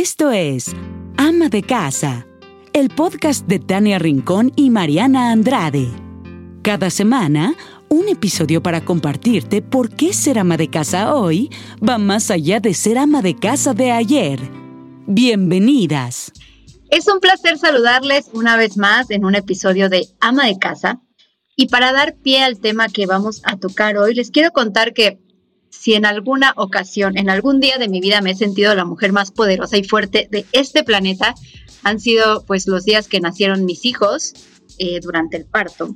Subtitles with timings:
[0.00, 0.66] Esto es
[1.16, 2.24] Ama de Casa,
[2.72, 5.88] el podcast de Tania Rincón y Mariana Andrade.
[6.62, 7.56] Cada semana,
[7.88, 11.50] un episodio para compartirte por qué ser ama de casa hoy
[11.82, 14.38] va más allá de ser ama de casa de ayer.
[15.08, 16.30] Bienvenidas.
[16.90, 21.00] Es un placer saludarles una vez más en un episodio de Ama de Casa.
[21.56, 25.18] Y para dar pie al tema que vamos a tocar hoy, les quiero contar que
[25.78, 29.12] si en alguna ocasión, en algún día de mi vida me he sentido la mujer
[29.12, 31.36] más poderosa y fuerte de este planeta,
[31.84, 34.34] han sido pues los días que nacieron mis hijos
[34.78, 35.94] eh, durante el parto.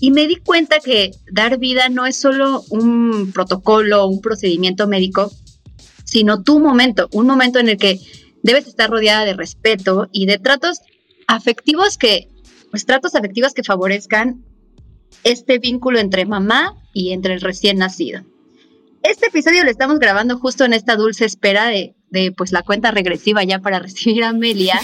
[0.00, 5.30] Y me di cuenta que dar vida no es solo un protocolo, un procedimiento médico,
[6.04, 8.00] sino tu momento, un momento en el que
[8.42, 10.80] debes estar rodeada de respeto y de tratos
[11.28, 12.28] afectivos que,
[12.72, 14.44] pues tratos afectivos que favorezcan
[15.22, 18.24] este vínculo entre mamá y entre el recién nacido.
[19.02, 22.90] Este episodio lo estamos grabando justo en esta dulce espera de, de pues la cuenta
[22.90, 24.80] regresiva ya para recibir a Amelia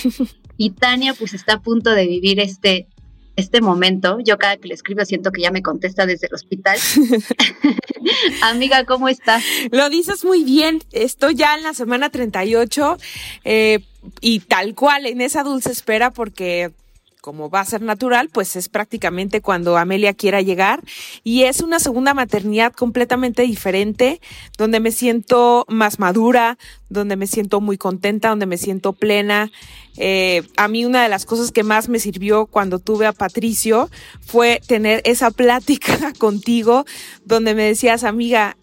[0.57, 2.89] y Tania pues está a punto de vivir este
[3.37, 4.19] este momento.
[4.25, 6.77] Yo cada que le escribo siento que ya me contesta desde el hospital.
[8.43, 9.45] Amiga, ¿cómo estás?
[9.71, 10.83] Lo dices muy bien.
[10.91, 12.99] Estoy ya en la semana 38
[13.45, 13.79] eh,
[14.21, 16.73] y tal cual en esa dulce espera porque
[17.21, 20.83] como va a ser natural, pues es prácticamente cuando Amelia quiera llegar
[21.25, 24.21] y es una segunda maternidad completamente diferente,
[24.57, 29.51] donde me siento más madura, donde me siento muy contenta, donde me siento plena.
[29.97, 33.91] Eh, a mí una de las cosas que más me sirvió cuando tuve a Patricio
[34.21, 36.85] fue tener esa plática contigo
[37.25, 38.57] donde me decías, amiga,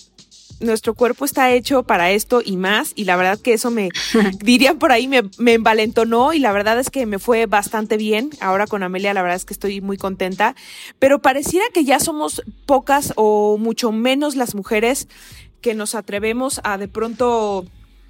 [0.60, 3.90] nuestro cuerpo está hecho para esto y más, y la verdad que eso me,
[4.40, 8.30] dirían por ahí, me, me, envalentonó y la verdad es que me fue bastante bien.
[8.40, 10.56] Ahora con Amelia la verdad es que estoy muy contenta,
[11.00, 15.08] pero pareciera que ya somos pocas o mucho menos las mujeres
[15.62, 17.66] que nos atrevemos a de pronto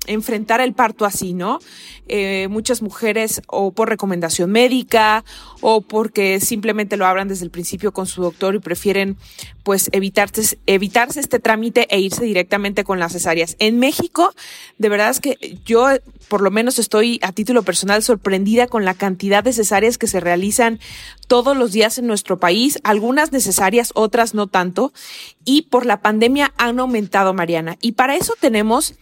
[0.08, 1.60] enfrentar el parto así, ¿no?
[2.08, 5.26] Eh, muchas mujeres o por recomendación médica
[5.62, 9.18] o porque simplemente lo hablan desde el principio con su doctor y prefieren
[9.64, 13.56] pues evitarse, evitarse este trámite e irse directamente con las cesáreas.
[13.58, 14.36] En México,
[14.78, 15.88] de verdad es que yo
[16.28, 20.20] por lo menos estoy a título personal sorprendida con la cantidad de cesáreas que se
[20.20, 20.80] realizan
[21.28, 24.94] todos los días en nuestro país, algunas necesarias, otras no tanto,
[25.44, 27.78] y por la pandemia han aumentado, Mariana.
[27.82, 28.94] Y para eso tenemos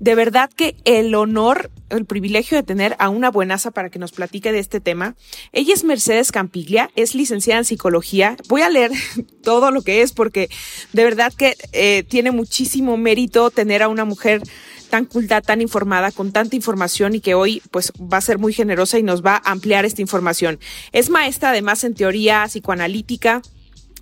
[0.00, 4.12] de verdad que el honor, el privilegio de tener a una buenaza para que nos
[4.12, 5.14] platique de este tema.
[5.52, 8.36] Ella es Mercedes Campiglia, es licenciada en psicología.
[8.48, 8.90] Voy a leer
[9.42, 10.48] todo lo que es porque
[10.94, 14.42] de verdad que eh, tiene muchísimo mérito tener a una mujer
[14.88, 18.54] tan culta, tan informada, con tanta información y que hoy pues va a ser muy
[18.54, 20.58] generosa y nos va a ampliar esta información.
[20.92, 23.42] Es maestra además en teoría psicoanalítica,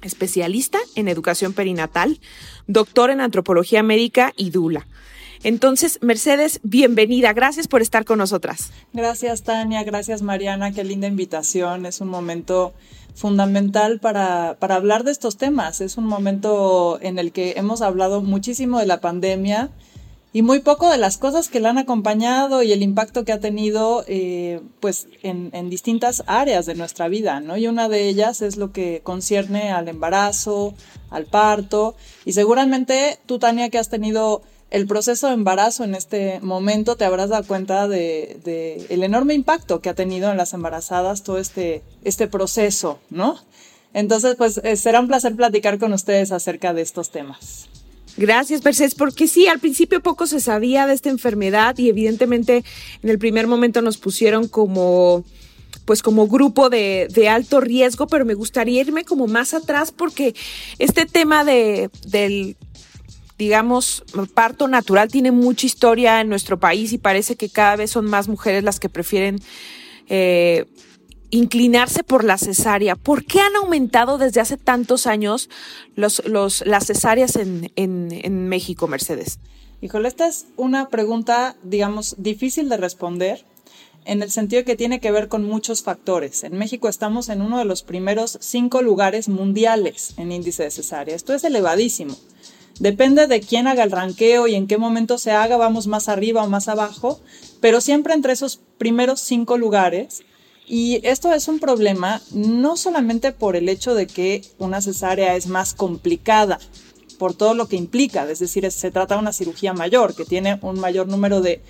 [0.02, 2.20] especialista en educación perinatal,
[2.68, 4.86] doctor en antropología médica y dula.
[5.42, 7.32] Entonces, Mercedes, bienvenida.
[7.32, 8.70] Gracias por estar con nosotras.
[8.92, 9.84] Gracias, Tania.
[9.84, 10.72] Gracias, Mariana.
[10.72, 11.86] Qué linda invitación.
[11.86, 12.72] Es un momento
[13.14, 15.80] fundamental para, para hablar de estos temas.
[15.80, 19.70] Es un momento en el que hemos hablado muchísimo de la pandemia
[20.32, 23.40] y muy poco de las cosas que la han acompañado y el impacto que ha
[23.40, 27.56] tenido eh, pues en, en, distintas áreas de nuestra vida, ¿no?
[27.56, 30.74] Y una de ellas es lo que concierne al embarazo,
[31.08, 36.40] al parto y seguramente tú, Tania, que has tenido el proceso de embarazo en este
[36.40, 41.22] momento te habrás dado cuenta de, el enorme impacto que ha tenido en las embarazadas
[41.22, 43.38] todo este, este proceso, ¿no?
[43.94, 47.68] Entonces, pues eh, será un placer platicar con ustedes acerca de estos temas.
[48.18, 52.64] Gracias, Mercedes, porque sí, al principio poco se sabía de esta enfermedad y evidentemente
[53.02, 55.24] en el primer momento nos pusieron como
[55.84, 60.34] pues como grupo de, de, alto riesgo, pero me gustaría irme como más atrás porque
[60.78, 62.58] este tema de, del
[63.38, 64.04] digamos,
[64.34, 68.28] parto natural tiene mucha historia en nuestro país y parece que cada vez son más
[68.28, 69.38] mujeres las que prefieren
[70.08, 70.66] eh,
[71.30, 72.96] inclinarse por la cesárea.
[72.96, 75.48] ¿Por qué han aumentado desde hace tantos años
[75.94, 79.38] los, las cesáreas en, en, en México, Mercedes?
[79.80, 83.44] Híjole, esta es una pregunta, digamos, difícil de responder
[84.04, 86.42] en el sentido que tiene que ver con muchos factores.
[86.42, 91.14] En México estamos en uno de los primeros cinco lugares mundiales en índice de cesárea.
[91.14, 92.16] Esto es elevadísimo.
[92.80, 96.44] Depende de quién haga el ranqueo y en qué momento se haga, vamos más arriba
[96.44, 97.20] o más abajo,
[97.60, 100.22] pero siempre entre esos primeros cinco lugares.
[100.66, 105.46] Y esto es un problema no solamente por el hecho de que una cesárea es
[105.46, 106.58] más complicada,
[107.18, 110.58] por todo lo que implica, es decir, se trata de una cirugía mayor, que tiene
[110.62, 111.60] un mayor número de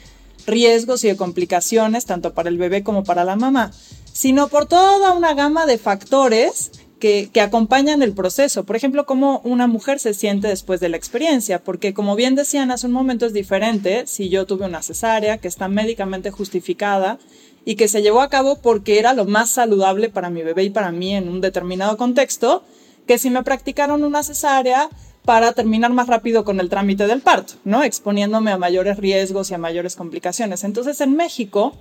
[0.47, 3.73] riesgos y de complicaciones, tanto para el bebé como para la mamá,
[4.13, 8.65] sino por toda una gama de factores que, acompañan el proceso.
[8.65, 12.71] Por ejemplo, cómo una mujer se siente después de la experiencia, porque como bien decían
[12.71, 17.19] hace un momento es diferente si yo tuve una cesárea que está médicamente justificada
[17.65, 20.71] y que se llevó a cabo porque era lo más saludable para mi bebé y
[20.71, 22.65] para mí en un determinado contexto,
[23.06, 24.89] que si me practicaron una cesárea
[25.25, 27.83] para terminar más rápido con el trámite del parto, ¿no?
[27.83, 30.65] Exponiéndome a mayores riesgos y a mayores complicaciones.
[30.65, 31.75] Entonces, en México,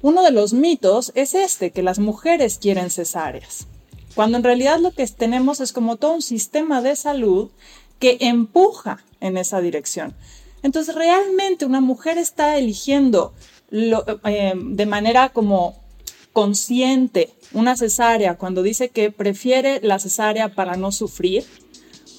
[0.00, 3.66] uno de los mitos es este, que las mujeres quieren cesáreas
[4.16, 7.50] cuando en realidad lo que tenemos es como todo un sistema de salud
[7.98, 10.14] que empuja en esa dirección.
[10.62, 13.34] Entonces, realmente una mujer está eligiendo
[13.70, 15.76] eh, de manera como
[16.32, 21.44] consciente una cesárea cuando dice que prefiere la cesárea para no sufrir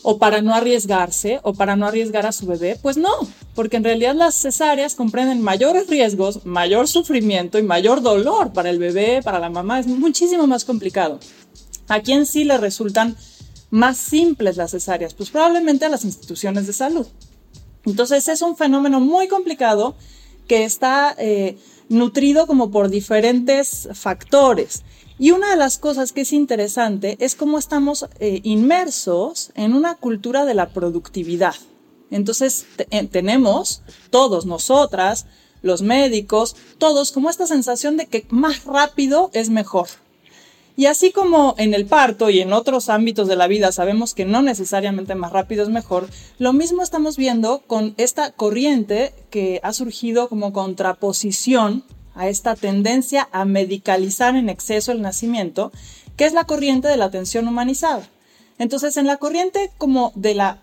[0.04, 3.12] o para no arriesgarse o para no arriesgar a su bebé, pues no,
[3.56, 8.78] porque en realidad las cesáreas comprenden mayores riesgos, mayor sufrimiento y mayor dolor para el
[8.78, 11.20] bebé, para la mamá, es muchísimo más complicado.
[11.88, 13.16] ¿A quién sí le resultan
[13.70, 15.14] más simples las cesáreas?
[15.14, 17.08] Pues probablemente a las instituciones de salud.
[17.86, 19.96] Entonces es un fenómeno muy complicado
[20.48, 21.58] que está eh,
[21.90, 24.84] nutrido como por diferentes factores.
[25.20, 29.96] Y una de las cosas que es interesante es cómo estamos eh, inmersos en una
[29.96, 31.56] cultura de la productividad.
[32.12, 35.26] Entonces eh, tenemos todos nosotras,
[35.62, 39.88] los médicos, todos como esta sensación de que más rápido es mejor.
[40.78, 44.26] Y así como en el parto y en otros ámbitos de la vida sabemos que
[44.26, 46.08] no necesariamente más rápido es mejor,
[46.38, 51.84] lo mismo estamos viendo con esta corriente que ha surgido como contraposición
[52.14, 55.72] a esta tendencia a medicalizar en exceso el nacimiento,
[56.16, 58.08] que es la corriente de la atención humanizada.
[58.60, 60.62] Entonces, en la corriente como de la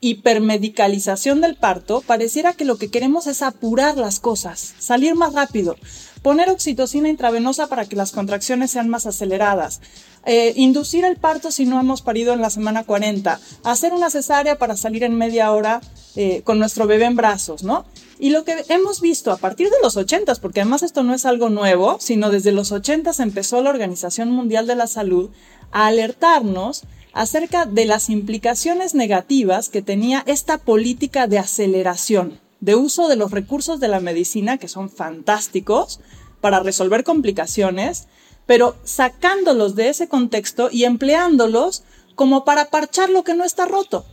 [0.00, 5.76] hipermedicalización del parto, pareciera que lo que queremos es apurar las cosas, salir más rápido,
[6.22, 9.80] poner oxitocina intravenosa para que las contracciones sean más aceleradas,
[10.24, 14.56] eh, inducir el parto si no hemos parido en la semana 40, hacer una cesárea
[14.56, 15.80] para salir en media hora
[16.14, 17.84] eh, con nuestro bebé en brazos, ¿no?
[18.18, 21.26] Y lo que hemos visto a partir de los 80, porque además esto no es
[21.26, 25.30] algo nuevo, sino desde los 80 empezó la Organización Mundial de la Salud
[25.72, 26.82] a alertarnos
[27.12, 33.32] acerca de las implicaciones negativas que tenía esta política de aceleración de uso de los
[33.32, 36.00] recursos de la medicina, que son fantásticos,
[36.40, 38.06] para resolver complicaciones,
[38.46, 41.82] pero sacándolos de ese contexto y empleándolos
[42.14, 44.04] como para parchar lo que no está roto,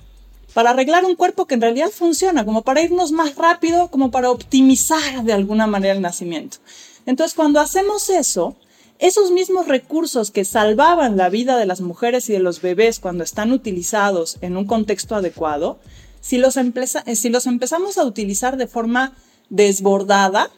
[0.55, 4.31] para arreglar un cuerpo que en realidad funciona, como para irnos más rápido, como para
[4.31, 6.57] optimizar de alguna manera el nacimiento.
[7.05, 8.55] Entonces, cuando hacemos eso,
[8.97, 13.23] esos mismos recursos que salvaban la vida de las mujeres y de los bebés cuando
[13.23, 15.79] están utilizados en un contexto adecuado,
[16.21, 19.13] si los, eh, si los empezamos a utilizar de forma
[19.50, 20.51] desbordada,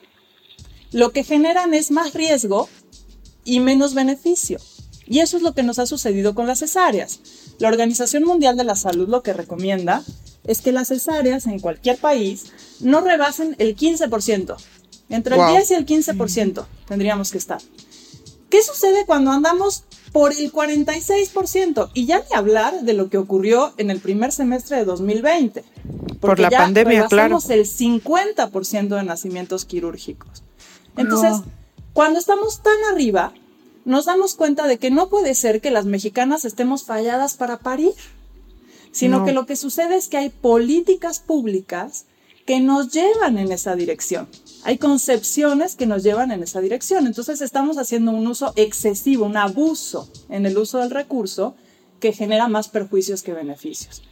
[0.92, 2.68] lo que generan es más riesgo
[3.44, 4.60] y menos beneficio.
[5.06, 7.19] Y eso es lo que nos ha sucedido con las cesáreas.
[7.60, 10.04] La Organización Mundial de la Salud lo que recomienda
[10.46, 12.46] es que las cesáreas en cualquier país
[12.80, 14.56] no rebasen el 15%.
[15.10, 17.62] Entre el 10 y el 15% tendríamos que estar.
[18.50, 21.90] ¿Qué sucede cuando andamos por el 46%.
[21.94, 25.63] Y ya ni hablar de lo que ocurrió en el primer semestre de 2020.
[26.19, 27.40] Por la pandemia, claro.
[27.50, 30.44] el 50% de nacimientos quirúrgicos.
[30.98, 31.42] Entonces,
[31.94, 33.34] cuando estamos tan arriba,
[33.86, 37.94] nos damos cuenta de que no puede ser que las mexicanas estemos falladas para parir,
[38.92, 42.06] sino que lo que sucede es que hay políticas públicas
[42.46, 44.28] que nos llevan en esa dirección.
[44.63, 47.08] Hay concepciones que nos llevan en esa dirección.
[47.08, 51.56] Entonces estamos haciendo un uso excesivo, un abuso en el uso del recurso
[52.00, 54.03] que genera más perjuicios que beneficios.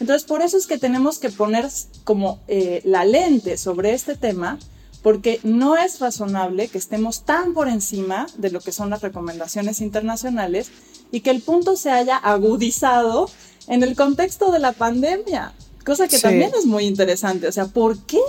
[0.00, 1.68] Entonces por eso es que tenemos que poner
[2.04, 4.58] como eh, la lente sobre este tema
[5.02, 9.80] porque no es razonable que estemos tan por encima de lo que son las recomendaciones
[9.80, 10.70] internacionales
[11.12, 13.30] y que el punto se haya agudizado
[13.68, 15.52] en el contexto de la pandemia,
[15.84, 17.46] cosa que también es muy interesante.
[17.46, 18.20] O sea, ¿por qué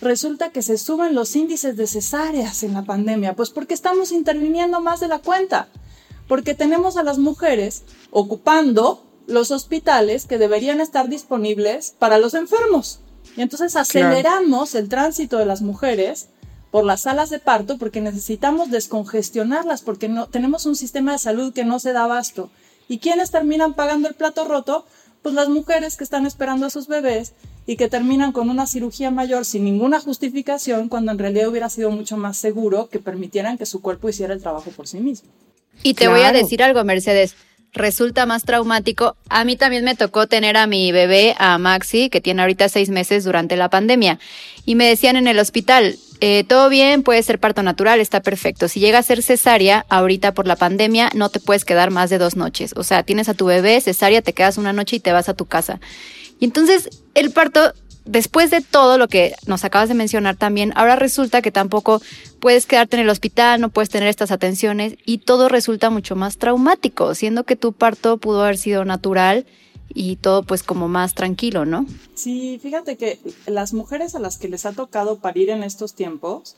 [0.00, 3.34] resulta que se suben los índices de cesáreas en la pandemia?
[3.34, 5.68] Pues porque estamos interviniendo más de la cuenta,
[6.26, 13.00] porque tenemos a las mujeres ocupando los hospitales que deberían estar disponibles para los enfermos.
[13.36, 16.28] Y entonces aceleramos el tránsito de las mujeres
[16.70, 21.52] por las salas de parto porque necesitamos descongestionarlas, porque no, tenemos un sistema de salud
[21.52, 22.50] que no se da abasto.
[22.88, 24.86] ¿Y quiénes terminan pagando el plato roto?
[25.22, 27.34] Pues las mujeres que están esperando a sus bebés
[27.68, 31.90] y que terminan con una cirugía mayor sin ninguna justificación cuando en realidad hubiera sido
[31.90, 35.28] mucho más seguro que permitieran que su cuerpo hiciera el trabajo por sí mismo.
[35.82, 37.34] Y te voy a decir algo, Mercedes.
[37.74, 39.16] Resulta más traumático.
[39.28, 42.88] A mí también me tocó tener a mi bebé, a Maxi, que tiene ahorita seis
[42.88, 44.18] meses durante la pandemia.
[44.64, 48.68] Y me decían en el hospital, eh, todo bien, puede ser parto natural, está perfecto.
[48.68, 52.16] Si llega a ser cesárea, ahorita por la pandemia, no te puedes quedar más de
[52.16, 52.72] dos noches.
[52.76, 55.34] O sea, tienes a tu bebé, cesárea, te quedas una noche y te vas a
[55.34, 55.80] tu casa.
[56.38, 57.72] Y entonces el parto
[58.08, 62.00] después de todo lo que nos acabas de mencionar también, ahora resulta que tampoco
[62.40, 66.38] puedes quedarte en el hospital, no puedes tener estas atenciones y todo resulta mucho más
[66.38, 69.46] traumático, siendo que tu parto pudo haber sido natural
[69.92, 71.86] y todo pues como más tranquilo, ¿no?
[72.14, 76.56] Sí, fíjate que las mujeres a las que les ha tocado parir en estos tiempos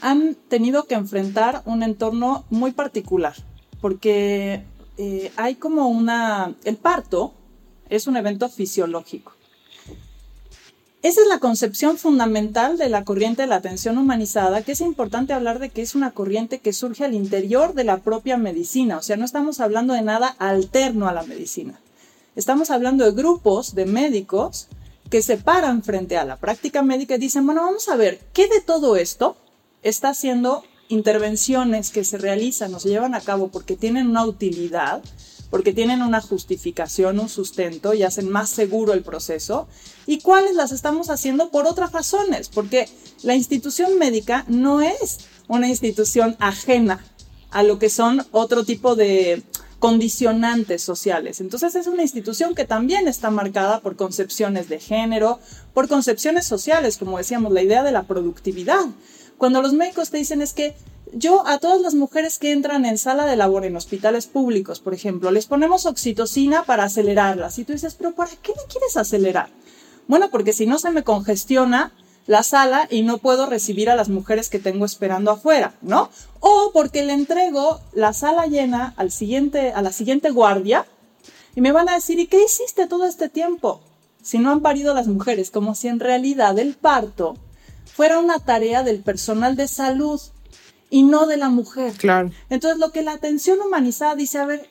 [0.00, 3.34] han tenido que enfrentar un entorno muy particular,
[3.80, 4.62] porque
[4.98, 6.54] eh, hay como una...
[6.64, 7.34] El parto
[7.90, 9.32] es un evento fisiológico
[11.02, 15.32] esa es la concepción fundamental de la corriente de la atención humanizada, que es importante
[15.32, 19.02] hablar de que es una corriente que surge al interior de la propia medicina, o
[19.02, 21.80] sea, no estamos hablando de nada alterno a la medicina.
[22.36, 24.68] Estamos hablando de grupos de médicos
[25.08, 28.46] que se paran frente a la práctica médica y dicen, bueno, vamos a ver, ¿qué
[28.48, 29.38] de todo esto
[29.82, 35.02] está haciendo intervenciones que se realizan o se llevan a cabo porque tienen una utilidad
[35.50, 39.68] porque tienen una justificación, un sustento y hacen más seguro el proceso,
[40.06, 42.88] y cuáles las estamos haciendo por otras razones, porque
[43.22, 47.04] la institución médica no es una institución ajena
[47.50, 49.42] a lo que son otro tipo de
[49.80, 51.40] condicionantes sociales.
[51.40, 55.40] Entonces es una institución que también está marcada por concepciones de género,
[55.74, 58.84] por concepciones sociales, como decíamos, la idea de la productividad.
[59.38, 60.76] Cuando los médicos te dicen es que
[61.12, 64.94] yo a todas las mujeres que entran en sala de labor en hospitales públicos, por
[64.94, 67.58] ejemplo, les ponemos oxitocina para acelerarlas.
[67.58, 69.48] Y tú dices, pero ¿para qué me quieres acelerar?
[70.06, 71.92] Bueno, porque si no se me congestiona
[72.26, 76.10] la sala y no puedo recibir a las mujeres que tengo esperando afuera, ¿no?
[76.40, 80.86] O porque le entrego la sala llena al siguiente, a la siguiente guardia
[81.54, 83.80] y me van a decir, ¿y qué hiciste todo este tiempo?
[84.22, 87.36] Si no han parido las mujeres, como si en realidad el parto
[87.84, 90.20] fuera una tarea del personal de salud
[90.90, 91.92] y no de la mujer.
[91.94, 92.30] Claro.
[92.50, 94.68] Entonces, lo que la atención humanizada dice, a ver,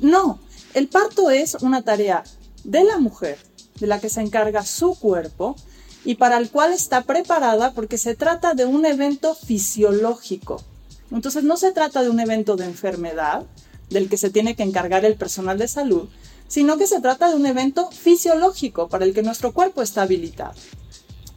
[0.00, 0.40] no,
[0.74, 2.24] el parto es una tarea
[2.64, 3.38] de la mujer,
[3.80, 5.56] de la que se encarga su cuerpo
[6.04, 10.62] y para el cual está preparada porque se trata de un evento fisiológico.
[11.10, 13.46] Entonces, no se trata de un evento de enfermedad
[13.90, 16.08] del que se tiene que encargar el personal de salud,
[16.48, 20.54] sino que se trata de un evento fisiológico para el que nuestro cuerpo está habilitado.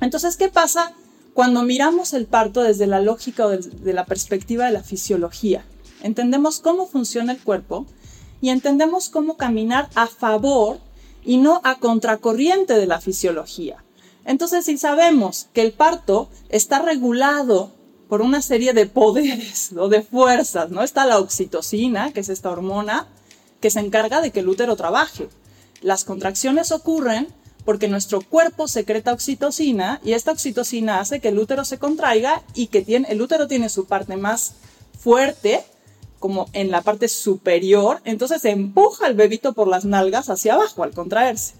[0.01, 0.93] Entonces, ¿qué pasa
[1.35, 5.65] cuando miramos el parto desde la lógica o desde la perspectiva de la fisiología,
[6.01, 7.85] entendemos cómo funciona el cuerpo
[8.39, 10.79] y entendemos cómo caminar a favor
[11.25, 13.83] y no a contracorriente de la fisiología.
[14.23, 17.73] Entonces, si sabemos que el parto está regulado
[18.07, 20.83] por una serie de poderes o de fuerzas, ¿no?
[20.83, 23.09] Está la oxitocina, que es esta hormona
[23.59, 25.27] que se encarga de que el útero trabaje.
[25.81, 27.27] Las contracciones ocurren
[27.65, 32.67] porque nuestro cuerpo secreta oxitocina y esta oxitocina hace que el útero se contraiga y
[32.67, 34.53] que tiene, el útero tiene su parte más
[34.99, 35.63] fuerte,
[36.19, 40.83] como en la parte superior, entonces se empuja el bebito por las nalgas hacia abajo
[40.83, 41.55] al contraerse.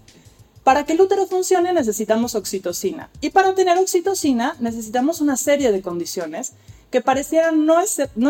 [0.64, 5.82] Para que el útero funcione necesitamos oxitocina y para tener oxitocina necesitamos una serie de
[5.82, 6.52] condiciones
[6.90, 7.80] que parecieran no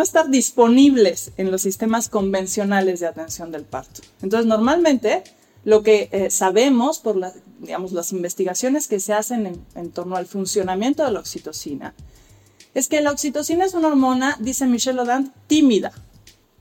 [0.02, 4.02] estar disponibles en los sistemas convencionales de atención del parto.
[4.22, 5.24] Entonces normalmente
[5.66, 11.10] lo que eh, sabemos por las investigaciones que se hacen en, torno al funcionamiento de
[11.10, 11.92] la oxitocina
[12.72, 15.90] es que la oxitocina es una hormona, dice Michelle Odand, tímida,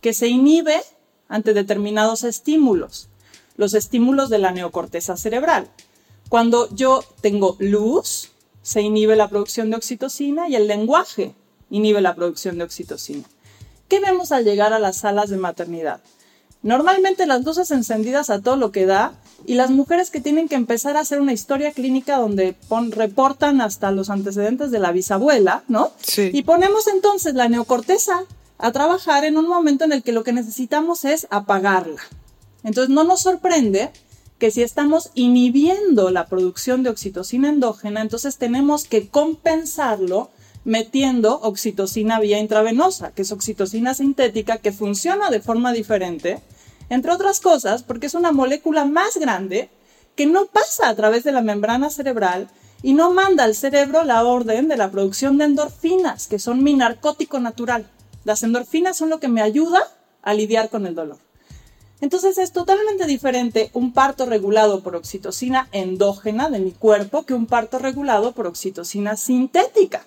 [0.01, 0.81] que se inhibe
[1.27, 3.07] ante determinados estímulos,
[3.57, 5.67] los estímulos de la neocorteza cerebral.
[6.27, 8.31] Cuando yo tengo luz,
[8.63, 11.35] se inhibe la producción de oxitocina y el lenguaje
[11.69, 13.25] inhibe la producción de oxitocina.
[13.87, 16.01] ¿Qué vemos al llegar a las salas de maternidad?
[16.65, 19.13] Normalmente las luces encendidas a todo lo que da
[19.45, 22.55] y las mujeres que tienen que empezar a hacer una historia clínica donde
[22.89, 25.91] reportan hasta los antecedentes de la bisabuela, ¿no?
[26.01, 26.31] Sí.
[26.33, 28.23] Y ponemos entonces la neocorteza
[28.57, 32.01] a trabajar en un momento en el que lo que necesitamos es apagarla.
[32.63, 33.91] Entonces no nos sorprende
[34.39, 40.31] que si estamos inhibiendo la producción de oxitocina endógena, entonces tenemos que compensarlo
[40.63, 46.41] metiendo oxitocina vía intravenosa, que es oxitocina sintética que funciona de forma diferente
[46.89, 49.69] entre otras cosas porque es una molécula más grande
[50.15, 52.49] que no pasa a través de la membrana cerebral
[52.81, 56.73] y no manda al cerebro la orden de la producción de endorfinas, que son mi
[56.73, 57.89] narcótico natural.
[58.23, 59.81] Las endorfinas son lo que me ayuda
[60.21, 61.17] a lidiar con el dolor.
[62.01, 67.45] Entonces es totalmente diferente un parto regulado por oxitocina endógena de mi cuerpo que un
[67.45, 70.05] parto regulado por oxitocina sintética.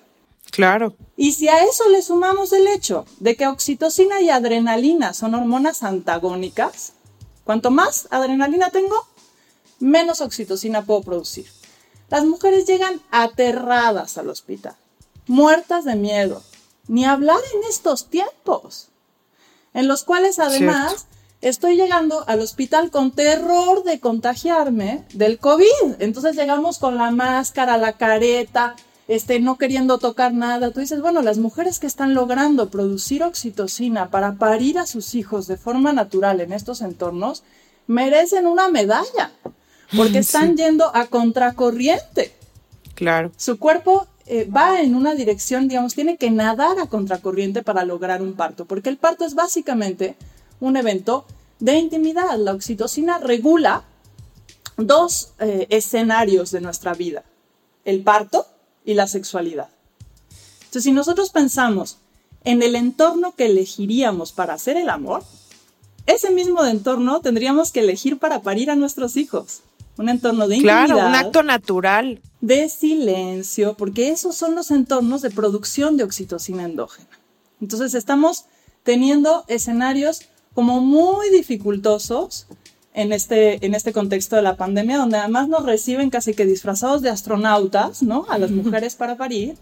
[0.51, 0.97] Claro.
[1.17, 5.83] Y si a eso le sumamos el hecho de que oxitocina y adrenalina son hormonas
[5.83, 6.93] antagónicas,
[7.45, 9.07] cuanto más adrenalina tengo,
[9.79, 11.47] menos oxitocina puedo producir.
[12.11, 14.77] Las mujeres llegan aterradas al hospital.
[15.27, 16.43] muertas de miedo,
[16.89, 18.89] ni hablar en estos tiempos,
[19.75, 21.07] en los cuales además
[21.43, 25.97] estoy llegando al hospital con terror de contagiarme del COVID.
[26.01, 28.75] Entonces llegamos con la máscara, la careta,
[29.09, 30.71] este, no queriendo tocar nada.
[30.71, 35.47] Tú dices, bueno, las mujeres que están logrando producir oxitocina para parir a sus hijos
[35.47, 37.43] de forma natural en estos entornos,
[37.87, 39.33] merecen una medalla,
[39.97, 42.33] porque están yendo a contracorriente.
[42.95, 43.33] Claro.
[43.37, 48.21] Su cuerpo eh, va en una dirección, digamos, tiene que nadar a contracorriente para lograr
[48.21, 50.17] un parto, porque el parto es básicamente
[50.61, 51.25] un evento
[51.61, 52.37] de intimidad.
[52.37, 53.85] La oxitocina regula
[54.77, 57.25] dos eh, escenarios de nuestra vida,
[57.87, 58.47] el parto
[58.89, 59.69] y la sexualidad.
[60.61, 61.99] Entonces, si nosotros pensamos
[62.45, 65.23] en el entorno que elegiríamos para hacer el amor,
[66.07, 69.61] ese mismo entorno tendríamos que elegir para parir a nuestros hijos.
[69.99, 70.87] Un entorno de intimidad.
[70.87, 72.23] Claro, un acto natural.
[72.41, 77.11] De silencio, porque esos son los entornos de producción de oxitocina endógena.
[77.61, 78.47] Entonces estamos
[78.85, 80.23] teniendo escenarios
[80.55, 82.47] como muy dificultosos
[82.99, 87.01] en este, en este contexto de la pandemia, donde además nos reciben casi que disfrazados
[87.01, 88.27] de astronautas, ¿no?
[88.29, 89.55] A las mujeres para parir.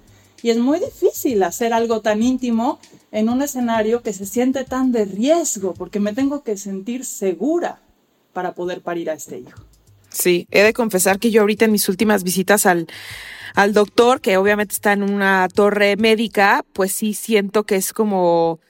[0.43, 2.81] Y es muy difícil hacer algo tan íntimo
[3.13, 7.83] en un escenario que se siente tan de riesgo, porque me tengo que sentir segura
[8.33, 9.63] para poder parir a este hijo.
[10.09, 12.87] Sí, he de confesar que yo ahorita en mis últimas visitas al,
[13.55, 18.61] al doctor, que obviamente está en una torre médica, pues sí siento que es como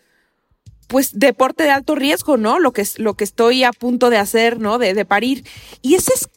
[0.87, 2.59] pues deporte de alto riesgo, ¿no?
[2.59, 4.79] Lo que es lo que estoy a punto de hacer, ¿no?
[4.79, 5.45] De, de parir.
[5.83, 6.29] Y ese es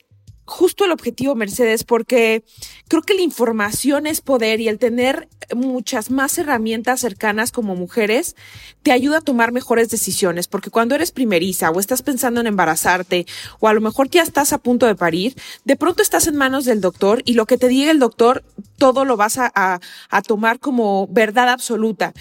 [0.50, 2.44] justo el objetivo, Mercedes, porque
[2.88, 8.36] creo que la información es poder y el tener muchas más herramientas cercanas como mujeres
[8.82, 13.26] te ayuda a tomar mejores decisiones, porque cuando eres primeriza o estás pensando en embarazarte
[13.60, 16.66] o a lo mejor ya estás a punto de parir, de pronto estás en manos
[16.66, 18.44] del doctor y lo que te diga el doctor,
[18.78, 19.80] todo lo vas a, a,
[20.10, 22.14] a tomar como verdad absoluta.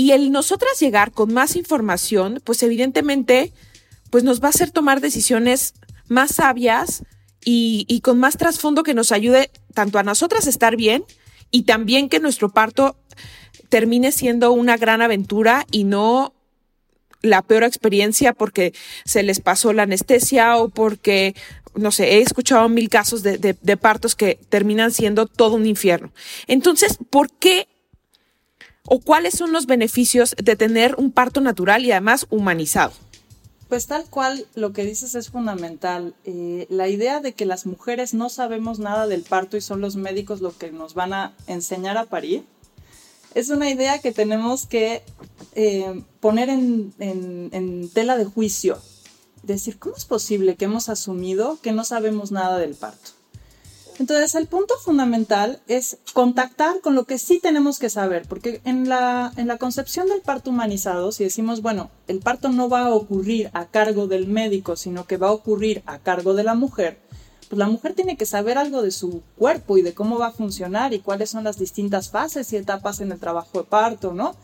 [0.00, 3.52] Y el nosotras llegar con más información, pues evidentemente,
[4.08, 5.74] pues nos va a hacer tomar decisiones
[6.08, 7.02] más sabias,
[7.44, 11.04] y, con más trasfondo que nos ayude tanto a nosotras estar bien
[11.50, 12.96] y también que nuestro parto
[13.68, 16.32] termine siendo una gran aventura y no
[17.20, 18.72] la peor experiencia porque
[19.04, 21.34] se les pasó la anestesia o porque,
[21.74, 26.10] no sé, he escuchado mil casos de, de partos que terminan siendo todo un infierno.
[26.46, 27.68] Entonces, ¿por qué
[28.86, 32.92] o cuáles son los beneficios de tener un parto natural y además humanizado?
[33.68, 36.14] Pues tal cual lo que dices es fundamental.
[36.24, 39.94] Eh, la idea de que las mujeres no sabemos nada del parto y son los
[39.94, 42.44] médicos los que nos van a enseñar a parir,
[43.34, 45.02] es una idea que tenemos que
[45.54, 48.76] eh, poner en, en tela de juicio.
[49.44, 53.12] Decir, ¿cómo es posible que hemos asumido que no sabemos nada del parto?
[54.00, 58.88] Entonces, el punto fundamental es contactar con lo que sí tenemos que saber, porque en
[58.88, 62.94] la, en la concepción del parto humanizado, si decimos, bueno, el parto no va a
[62.94, 66.98] ocurrir a cargo del médico, sino que va a ocurrir a cargo de la mujer,
[67.50, 70.32] pues la mujer tiene que saber algo de su cuerpo y de cómo va a
[70.32, 74.34] funcionar y cuáles son las distintas fases y etapas en el trabajo de parto, ¿no?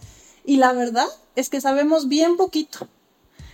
[0.45, 2.89] Y la verdad es que sabemos bien poquito.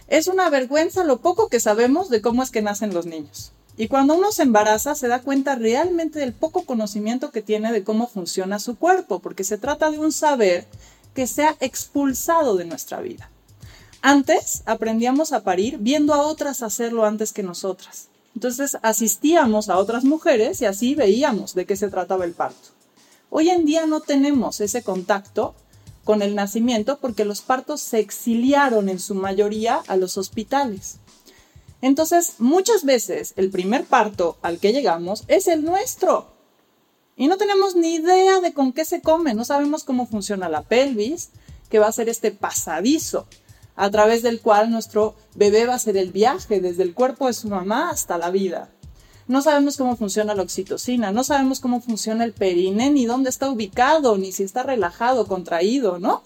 [0.09, 3.53] Es una vergüenza lo poco que sabemos de cómo es que nacen los niños.
[3.77, 7.85] Y cuando uno se embaraza se da cuenta realmente del poco conocimiento que tiene de
[7.85, 10.67] cómo funciona su cuerpo, porque se trata de un saber
[11.15, 13.31] que se ha expulsado de nuestra vida.
[14.03, 18.09] Antes aprendíamos a parir viendo a otras hacerlo antes que nosotras.
[18.35, 22.71] Entonces asistíamos a otras mujeres y así veíamos de qué se trataba el parto.
[23.31, 25.55] Hoy en día no tenemos ese contacto
[26.05, 30.99] con el nacimiento porque los partos se exiliaron en su mayoría a los hospitales.
[31.83, 36.33] Entonces, muchas veces el primer parto al que llegamos es el nuestro.
[37.16, 40.62] Y no tenemos ni idea de con qué se come, no sabemos cómo funciona la
[40.62, 41.31] pelvis,
[41.68, 43.27] que va a ser este pasadizo
[43.75, 47.33] a través del cual nuestro bebé va a hacer el viaje desde el cuerpo de
[47.33, 48.71] su mamá hasta la vida.
[49.27, 53.51] No sabemos cómo funciona la oxitocina, no sabemos cómo funciona el perine, ni dónde está
[53.51, 56.23] ubicado, ni si está relajado, contraído, ¿no?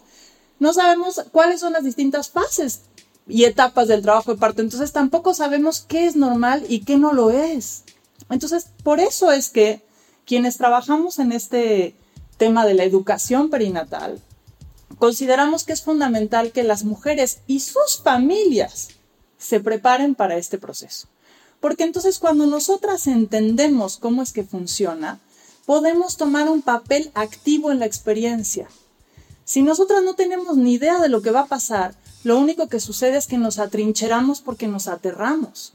[0.59, 2.83] No sabemos cuáles son las distintas fases
[3.29, 4.62] y etapas del trabajo de parto.
[4.62, 7.85] Entonces tampoco sabemos qué es normal y qué no lo es.
[8.31, 9.83] Entonces, por eso es que
[10.25, 11.95] quienes trabajamos en este
[12.37, 14.21] tema de la educación perinatal,
[14.99, 18.89] consideramos que es fundamental que las mujeres y sus familias
[19.39, 21.09] se preparen para este proceso.
[21.61, 25.21] Porque entonces cuando nosotras entendemos cómo es que funciona,
[25.65, 28.69] podemos tomar un papel activo en la experiencia.
[29.45, 31.95] Si nosotras no tenemos ni idea de lo que va a pasar,
[32.27, 35.75] lo único que sucede es que nos atrincheramos porque nos aterramos.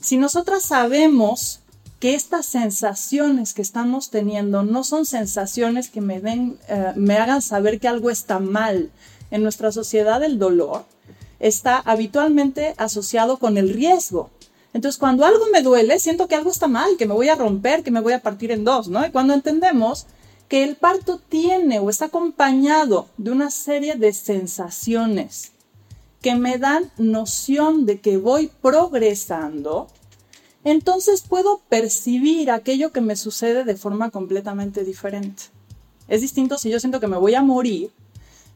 [0.00, 1.60] Si nosotras sabemos
[2.00, 7.42] que estas sensaciones que estamos teniendo no son sensaciones que me, den, eh, me hagan
[7.42, 8.90] saber que algo está mal.
[9.30, 10.84] En nuestra sociedad el dolor
[11.38, 14.30] está habitualmente asociado con el riesgo.
[14.72, 17.84] Entonces, cuando algo me duele, siento que algo está mal, que me voy a romper,
[17.84, 19.06] que me voy a partir en dos, ¿no?
[19.06, 20.06] Y cuando entendemos
[20.48, 25.53] que el parto tiene o está acompañado de una serie de sensaciones
[26.24, 29.88] que me dan noción de que voy progresando,
[30.64, 35.42] entonces puedo percibir aquello que me sucede de forma completamente diferente.
[36.08, 37.90] Es distinto si yo siento que me voy a morir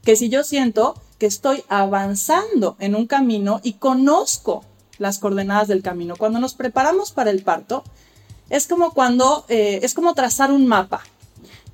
[0.03, 4.65] que si yo siento que estoy avanzando en un camino y conozco
[4.97, 6.17] las coordenadas del camino.
[6.17, 7.85] Cuando nos preparamos para el parto,
[8.49, 11.03] es como cuando, eh, es como trazar un mapa.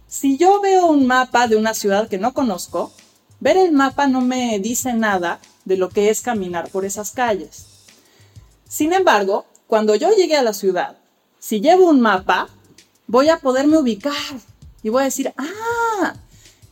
[0.08, 2.90] Si yo veo un mapa de una ciudad que no conozco,
[3.38, 7.66] ver el mapa no me dice nada de lo que es caminar por esas calles.
[8.68, 10.96] Sin embargo, cuando yo llegue a la ciudad,
[11.38, 12.48] si llevo un mapa,
[13.06, 14.12] voy a poderme ubicar
[14.82, 16.14] y voy a decir, ah,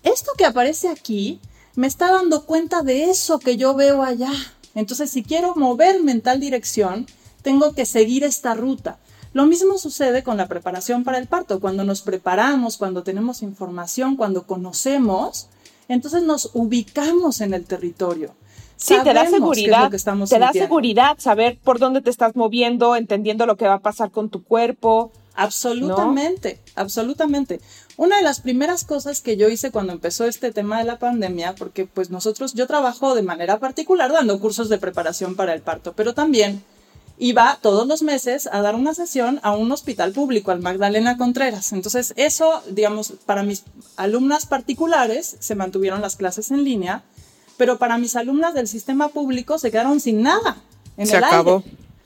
[0.02, 1.40] esto que aparece aquí
[1.74, 4.32] me está dando cuenta de eso que yo veo allá.
[4.74, 7.06] Entonces, si quiero moverme en tal dirección,
[7.42, 8.98] tengo que seguir esta ruta.
[9.32, 11.60] Lo mismo sucede con la preparación para el parto.
[11.60, 15.48] Cuando nos preparamos, cuando tenemos información, cuando conocemos,
[15.88, 18.34] entonces nos ubicamos en el territorio.
[18.82, 19.90] Sí, te da seguridad.
[20.28, 24.10] te da seguridad saber por dónde te estás moviendo, entendiendo lo que va a pasar
[24.10, 25.12] con tu cuerpo.
[25.34, 27.60] Absolutamente, absolutamente.
[27.96, 31.54] Una de las primeras cosas que yo hice cuando empezó este tema de la pandemia,
[31.54, 35.92] porque pues nosotros, yo trabajo de manera particular dando cursos de preparación para el parto,
[35.94, 36.62] pero también
[37.18, 41.72] iba todos los meses a dar una sesión a un hospital público, al Magdalena Contreras.
[41.72, 43.62] Entonces, eso, digamos, para mis
[43.96, 47.04] alumnas particulares se mantuvieron las clases en línea,
[47.56, 50.56] pero para mis alumnas del sistema público se quedaron sin nada.
[50.96, 51.62] En se acabó.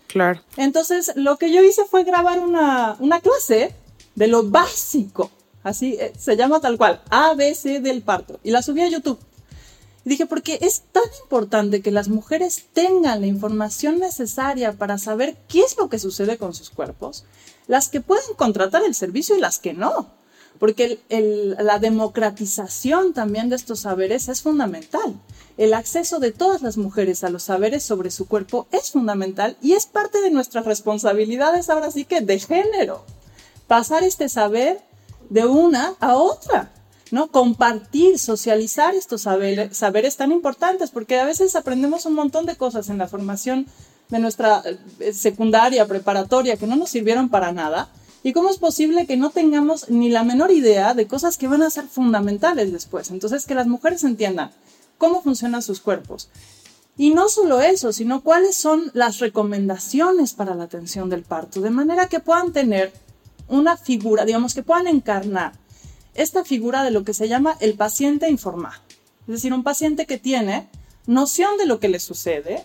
[0.06, 0.40] Claro.
[0.56, 3.74] Entonces, lo que yo hice fue grabar una, una clase
[4.14, 5.30] de lo básico,
[5.62, 9.18] así eh, se llama tal cual, ABC del parto, y la subí a YouTube.
[10.04, 15.37] Y dije, porque es tan importante que las mujeres tengan la información necesaria para saber
[15.48, 17.24] qué es lo que sucede con sus cuerpos,
[17.66, 20.09] las que pueden contratar el servicio y las que no,
[20.59, 25.14] porque la democratización también de estos saberes es fundamental
[25.57, 29.73] el acceso de todas las mujeres a los saberes sobre su cuerpo es fundamental y
[29.73, 33.05] es parte de nuestras responsabilidades ahora sí que de género.
[33.66, 34.81] Pasar este saber
[35.31, 36.71] de una a otra,
[37.11, 37.29] ¿no?
[37.29, 42.99] Compartir, socializar estos saberes, tan importantes, porque a veces aprendemos un montón de cosas en
[42.99, 43.66] la formación
[44.11, 44.62] de nuestra
[45.01, 47.88] eh, secundaria, preparatoria, que no nos sirvieron para nada.
[48.26, 51.62] ¿Y cómo es posible que no tengamos ni la menor idea de cosas que van
[51.62, 53.12] a ser fundamentales después?
[53.12, 54.50] Entonces, que las mujeres entiendan
[54.98, 56.28] cómo funcionan sus cuerpos.
[56.98, 61.70] Y no solo eso, sino cuáles son las recomendaciones para la atención del parto, de
[61.70, 62.92] manera que puedan tener
[63.46, 65.52] una figura, digamos, que puedan encarnar
[66.14, 68.82] esta figura de lo que se llama el paciente informado.
[69.28, 70.66] Es decir, un paciente que tiene
[71.06, 72.64] noción de lo que le sucede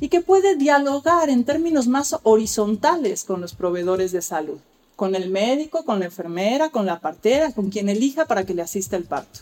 [0.00, 4.58] y que puede dialogar en términos más horizontales con los proveedores de salud,
[4.96, 8.62] con el médico, con la enfermera, con la partera, con quien elija para que le
[8.62, 9.40] asista el parto.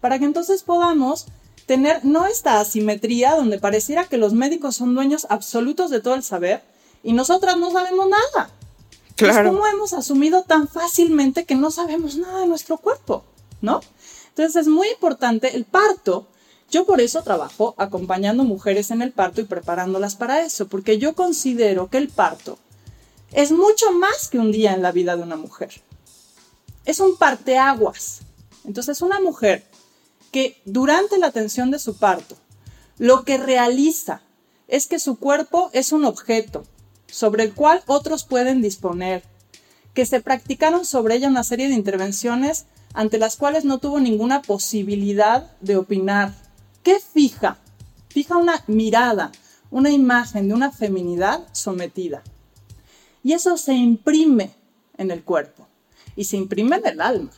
[0.00, 1.26] Para que entonces podamos
[1.66, 6.22] tener no esta asimetría donde pareciera que los médicos son dueños absolutos de todo el
[6.22, 6.62] saber
[7.02, 8.50] y nosotras no sabemos nada.
[9.16, 9.50] Claro.
[9.50, 13.24] ¿Cómo hemos asumido tan fácilmente que no sabemos nada de nuestro cuerpo?
[13.60, 13.80] ¿No?
[14.28, 16.26] Entonces es muy importante el parto.
[16.70, 21.14] Yo por eso trabajo acompañando mujeres en el parto y preparándolas para eso, porque yo
[21.14, 22.58] considero que el parto
[23.32, 25.70] es mucho más que un día en la vida de una mujer.
[26.84, 28.20] Es un parteaguas.
[28.64, 29.64] Entonces una mujer
[30.30, 32.36] que durante la atención de su parto,
[32.98, 34.22] lo que realiza
[34.68, 36.64] es que su cuerpo es un objeto
[37.06, 39.22] sobre el cual otros pueden disponer,
[39.92, 44.42] que se practicaron sobre ella una serie de intervenciones ante las cuales no tuvo ninguna
[44.42, 46.34] posibilidad de opinar.
[46.82, 47.58] ¿Qué fija?
[48.08, 49.32] Fija una mirada,
[49.70, 52.22] una imagen de una feminidad sometida.
[53.22, 54.50] Y eso se imprime
[54.96, 55.66] en el cuerpo
[56.16, 57.30] y se imprime en el alma.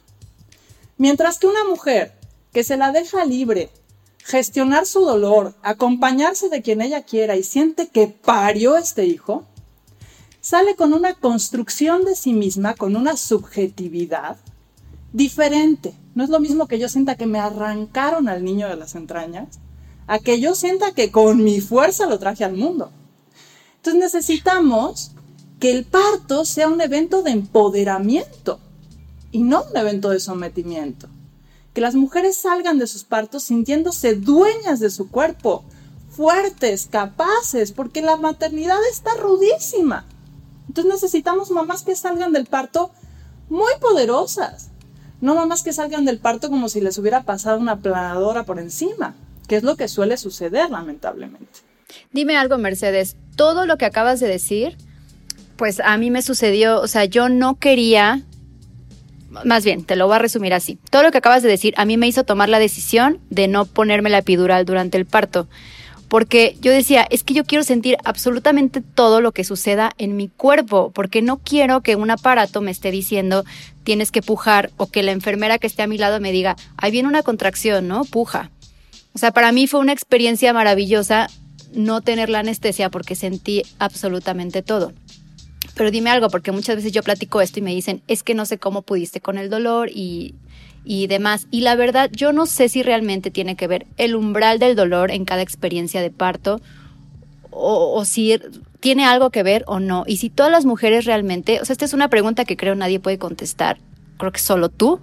[0.96, 2.12] Mientras que una mujer
[2.52, 3.70] que se la deja libre,
[4.24, 9.44] gestionar su dolor, acompañarse de quien ella quiera y siente que parió este hijo,
[10.40, 14.36] sale con una construcción de sí misma, con una subjetividad
[15.12, 15.94] diferente.
[16.14, 19.58] No es lo mismo que yo sienta que me arrancaron al niño de las entrañas,
[20.06, 22.90] a que yo sienta que con mi fuerza lo traje al mundo.
[23.76, 25.13] Entonces necesitamos
[25.64, 28.60] que el parto sea un evento de empoderamiento
[29.32, 31.08] y no un evento de sometimiento
[31.72, 35.64] que las mujeres salgan de sus partos sintiéndose dueñas de su cuerpo,
[36.10, 40.04] fuertes, capaces, porque la maternidad está rudísima.
[40.68, 42.90] Entonces necesitamos mamás que salgan del parto
[43.48, 44.68] muy poderosas,
[45.22, 49.14] no mamás que salgan del parto como si les hubiera pasado una planadora por encima,
[49.48, 51.60] que es lo que suele suceder lamentablemente.
[52.12, 54.76] Dime algo, Mercedes, todo lo que acabas de decir,
[55.56, 58.22] pues a mí me sucedió, o sea, yo no quería,
[59.44, 61.84] más bien, te lo voy a resumir así, todo lo que acabas de decir a
[61.84, 65.48] mí me hizo tomar la decisión de no ponerme la epidural durante el parto
[66.14, 70.28] porque yo decía, es que yo quiero sentir absolutamente todo lo que suceda en mi
[70.28, 73.44] cuerpo, porque no quiero que un aparato me esté diciendo
[73.82, 76.92] tienes que pujar o que la enfermera que esté a mi lado me diga, ahí
[76.92, 78.04] viene una contracción, ¿no?
[78.04, 78.52] Puja.
[79.12, 81.28] O sea, para mí fue una experiencia maravillosa
[81.72, 84.92] no tener la anestesia porque sentí absolutamente todo.
[85.76, 88.46] Pero dime algo, porque muchas veces yo platico esto y me dicen, es que no
[88.46, 90.34] sé cómo pudiste con el dolor y
[90.84, 91.46] y demás.
[91.50, 95.10] Y la verdad, yo no sé si realmente tiene que ver el umbral del dolor
[95.10, 96.60] en cada experiencia de parto
[97.50, 98.38] o, si
[98.80, 100.04] tiene algo que ver o no.
[100.06, 103.00] Y si todas las mujeres realmente, o sea, esta es una pregunta que creo nadie
[103.00, 103.78] puede contestar,
[104.18, 105.00] creo que solo tú,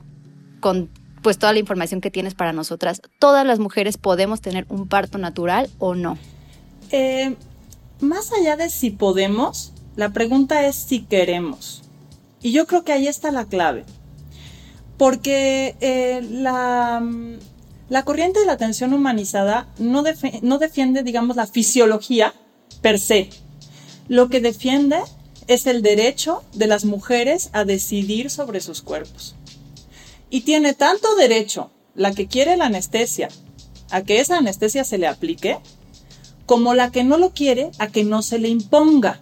[0.59, 0.89] con
[1.23, 5.17] pues toda la información que tienes para nosotras, todas las mujeres podemos tener un parto
[5.17, 6.17] natural o no.
[6.91, 7.35] Eh,
[8.01, 11.83] más allá de si podemos, la pregunta es si queremos.
[12.41, 13.85] Y yo creo que ahí está la clave
[15.01, 17.03] porque eh, la,
[17.89, 20.03] la, corriente de la atención humanizada no,
[20.43, 22.35] no defiende, digamos, la fisiología
[22.83, 23.31] per se.
[24.07, 24.99] Lo que defiende
[25.47, 29.33] es el derecho de las mujeres a decidir sobre sus cuerpos.
[30.29, 33.29] Y tiene tanto derecho la que quiere la anestesia
[33.89, 35.57] a que esa anestesia se le aplique,
[36.45, 39.21] como la que no lo quiere a que no se le imponga.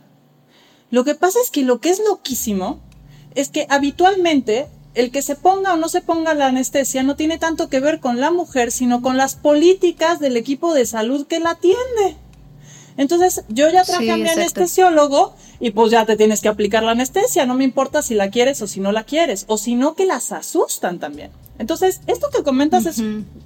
[0.91, 2.79] Lo que pasa es que lo que es loquísimo
[3.35, 7.37] es que habitualmente el que se ponga o no se ponga la anestesia no tiene
[7.37, 11.39] tanto que ver con la mujer, sino con las políticas del equipo de salud que
[11.39, 12.17] la atiende.
[12.97, 16.91] Entonces, yo ya traje a mi anestesiólogo y pues ya te tienes que aplicar la
[16.91, 19.95] anestesia, no me importa si la quieres o si no la quieres, o si no
[19.95, 21.31] que las asustan también.
[21.59, 23.01] Entonces, esto que comentas es,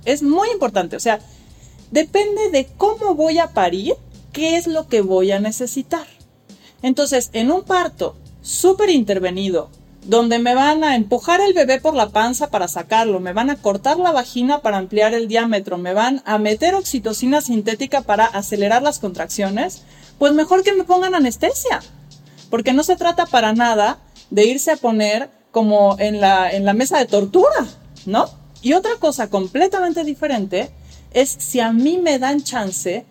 [0.05, 1.19] es muy importante, o sea,
[1.91, 3.93] depende de cómo voy a parir,
[4.31, 6.07] qué es lo que voy a necesitar.
[6.83, 9.69] Entonces, en un parto súper intervenido,
[10.05, 13.55] donde me van a empujar el bebé por la panza para sacarlo, me van a
[13.55, 18.83] cortar la vagina para ampliar el diámetro, me van a meter oxitocina sintética para acelerar
[18.83, 19.83] las contracciones,
[20.19, 21.81] pues mejor que me pongan anestesia,
[22.49, 26.73] porque no se trata para nada de irse a poner como en la, en la
[26.73, 27.65] mesa de tortura,
[28.05, 28.29] ¿no?
[28.61, 30.71] Y otra cosa completamente diferente
[31.13, 33.05] es si a mí me dan chance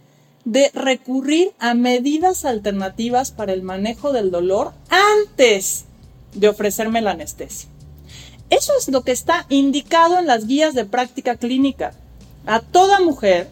[0.44, 5.84] de recurrir a medidas alternativas para el manejo del dolor antes
[6.34, 7.68] de ofrecerme la anestesia.
[8.50, 11.94] Eso es lo que está indicado en las guías de práctica clínica.
[12.44, 13.48] A toda mujer,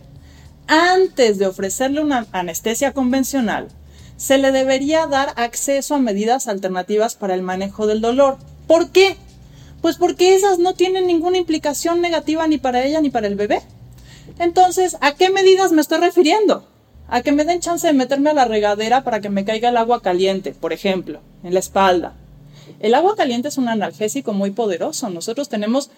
[0.66, 3.68] antes de ofrecerle una anestesia convencional,
[4.16, 8.36] se le debería dar acceso a medidas alternativas para el manejo del dolor.
[8.66, 9.16] ¿Por qué?
[9.80, 13.62] Pues porque esas no tienen ninguna implicación negativa ni para ella ni para el bebé.
[14.38, 16.69] Entonces, ¿a qué medidas me estoy refiriendo?
[17.10, 19.76] A que me den chance de meterme a la regadera para que me caiga el
[19.76, 22.14] agua caliente, por ejemplo, en la espalda,
[22.78, 25.10] el agua caliente es un analgésico muy poderoso.
[25.10, 25.90] Nosotros tenemos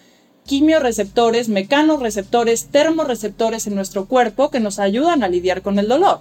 [0.47, 6.21] quimioreceptores, mecanorreceptores, termorreceptores en nuestro cuerpo que nos ayudan a lidiar con el dolor.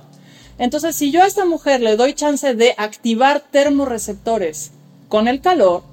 [0.60, 4.72] Entonces, si yo a esta mujer le doy chance de activar termorreceptores
[5.08, 5.84] con el calor,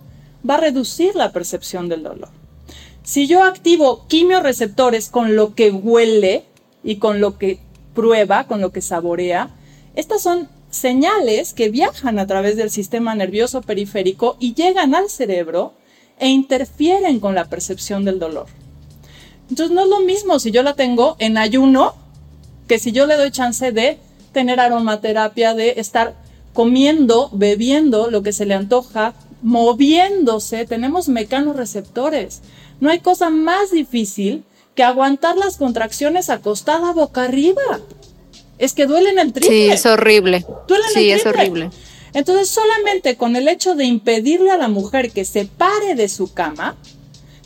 [0.49, 2.29] va a reducir la percepción del dolor.
[3.03, 6.45] Si yo activo quimioreceptores con lo que huele
[6.85, 7.61] y con lo que
[7.99, 9.51] prueba, con lo que saborea,
[9.97, 15.75] estas son señales que viajan a través del sistema nervioso periférico y llegan al cerebro
[16.21, 18.47] e interfieren con la percepción del dolor.
[19.51, 21.97] Entonces no es lo mismo si yo la tengo en ayuno
[22.69, 23.99] que si yo le doy chance de
[24.31, 26.15] tener aromaterapia, de estar
[26.53, 32.43] comiendo, bebiendo lo que se le antoja, moviéndose, tenemos mecanorreceptores.
[32.79, 34.45] No hay cosa más difícil
[34.79, 37.81] que aguantar las contracciones acostada boca arriba
[38.59, 39.51] es que duelen el triple.
[39.51, 40.47] Sí, es horrible.
[40.95, 41.71] sí, es horrible.
[42.15, 46.33] Entonces, solamente con el hecho de impedirle a la mujer que se pare de su
[46.33, 46.77] cama,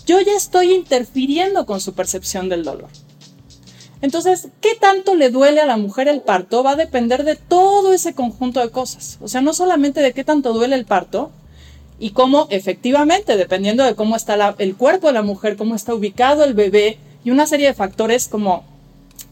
[0.05, 2.90] yo ya estoy interfiriendo con su percepción del dolor.
[4.03, 6.62] Entonces, ¿qué tanto le duele a la mujer el parto?
[6.62, 9.16] Va a depender de todo ese conjunto de cosas.
[9.23, 11.31] O sea, no solamente de qué tanto duele el parto
[11.99, 16.45] y cómo efectivamente, dependiendo de cómo está el cuerpo de la mujer, cómo está ubicado
[16.45, 18.64] el bebé y una serie de factores como,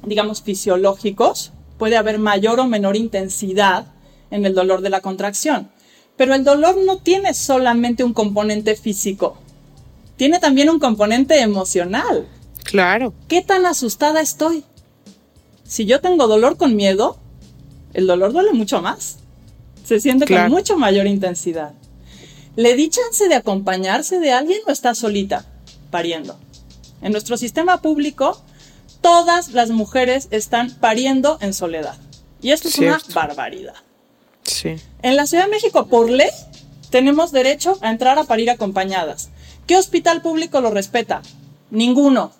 [0.04, 3.86] digamos, fisiológicos, puede haber mayor o menor intensidad
[4.30, 5.70] en el dolor de la contracción.
[6.16, 9.38] Pero el dolor no tiene solamente un componente físico,
[10.16, 12.28] tiene también un componente emocional.
[12.64, 13.14] Claro.
[13.26, 14.64] ¿Qué tan asustada estoy?
[15.64, 17.16] Si yo tengo dolor con miedo,
[17.94, 19.16] el dolor duele mucho más.
[19.84, 21.72] se siente con mucho mayor intensidad.
[22.54, 25.46] ¿Le di chance de acompañarse de alguien o está solita
[25.90, 26.38] pariendo?
[27.02, 28.40] En nuestro sistema público,
[29.00, 31.96] todas las mujeres están pariendo en soledad.
[32.42, 33.74] Y esto es una barbaridad.
[34.44, 34.76] Sí.
[35.02, 36.30] En la Ciudad de México, por ley,
[36.90, 39.30] tenemos derecho a entrar a parir acompañadas.
[39.66, 41.22] ¿Qué hospital público lo respeta?
[41.70, 42.32] Ninguno.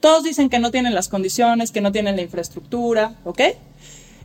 [0.00, 3.40] Todos dicen que no tienen las condiciones, que no tienen la infraestructura, ¿ok?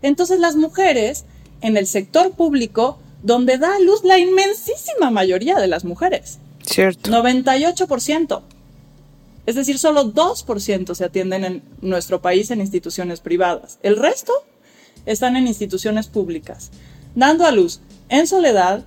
[0.02, 1.26] Entonces las mujeres
[1.62, 6.40] en el sector público, donde da a luz la inmensísima mayoría de las mujeres.
[6.64, 7.10] Cierto.
[7.10, 8.42] 98%.
[9.46, 13.80] Es decir, solo 2% se atienden en nuestro país en instituciones privadas.
[13.84, 14.34] El resto
[15.06, 16.72] están en instituciones públicas,
[17.14, 17.80] dando a luz
[18.10, 18.86] en soledad,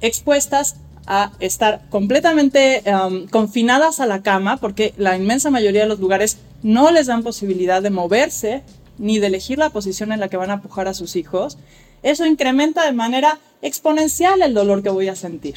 [0.00, 6.00] expuestas a estar completamente um, confinadas a la cama, porque la inmensa mayoría de los
[6.00, 8.62] lugares no les dan posibilidad de moverse
[8.98, 11.58] ni de elegir la posición en la que van a pujar a sus hijos,
[12.02, 15.56] eso incrementa de manera exponencial el dolor que voy a sentir.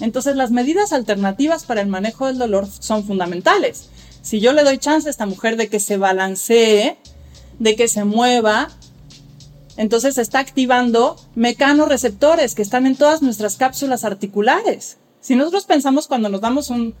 [0.00, 3.90] Entonces las medidas alternativas para el manejo del dolor son fundamentales.
[4.22, 6.96] Si yo le doy chance a esta mujer de que se balancee,
[7.58, 8.68] de que se mueva,
[9.76, 14.98] entonces está activando mecanorreceptores que están en todas nuestras cápsulas articulares.
[15.20, 16.94] Si nosotros pensamos cuando nos damos un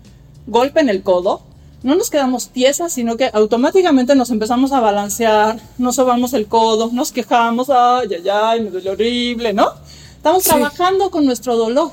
[0.46, 1.42] golpe en el codo,
[1.82, 6.90] no nos quedamos tiesas, sino que automáticamente nos empezamos a balancear, nos sobamos el codo,
[6.92, 9.72] nos quejamos, ay, ay, ay, me duele horrible, ¿no?
[10.16, 11.92] Estamos trabajando con nuestro dolor.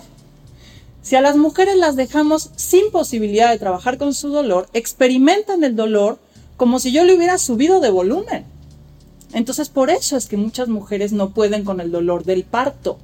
[1.07, 5.73] Si a las mujeres las dejamos sin posibilidad de trabajar con su dolor, experimentan el
[5.73, 6.19] dolor
[6.57, 8.43] como si yo le hubiera subido de volumen.
[9.31, 12.97] Entonces por eso es que muchas mujeres no pueden con el dolor del parto,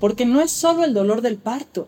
[0.00, 1.86] porque no es solo el dolor del parto,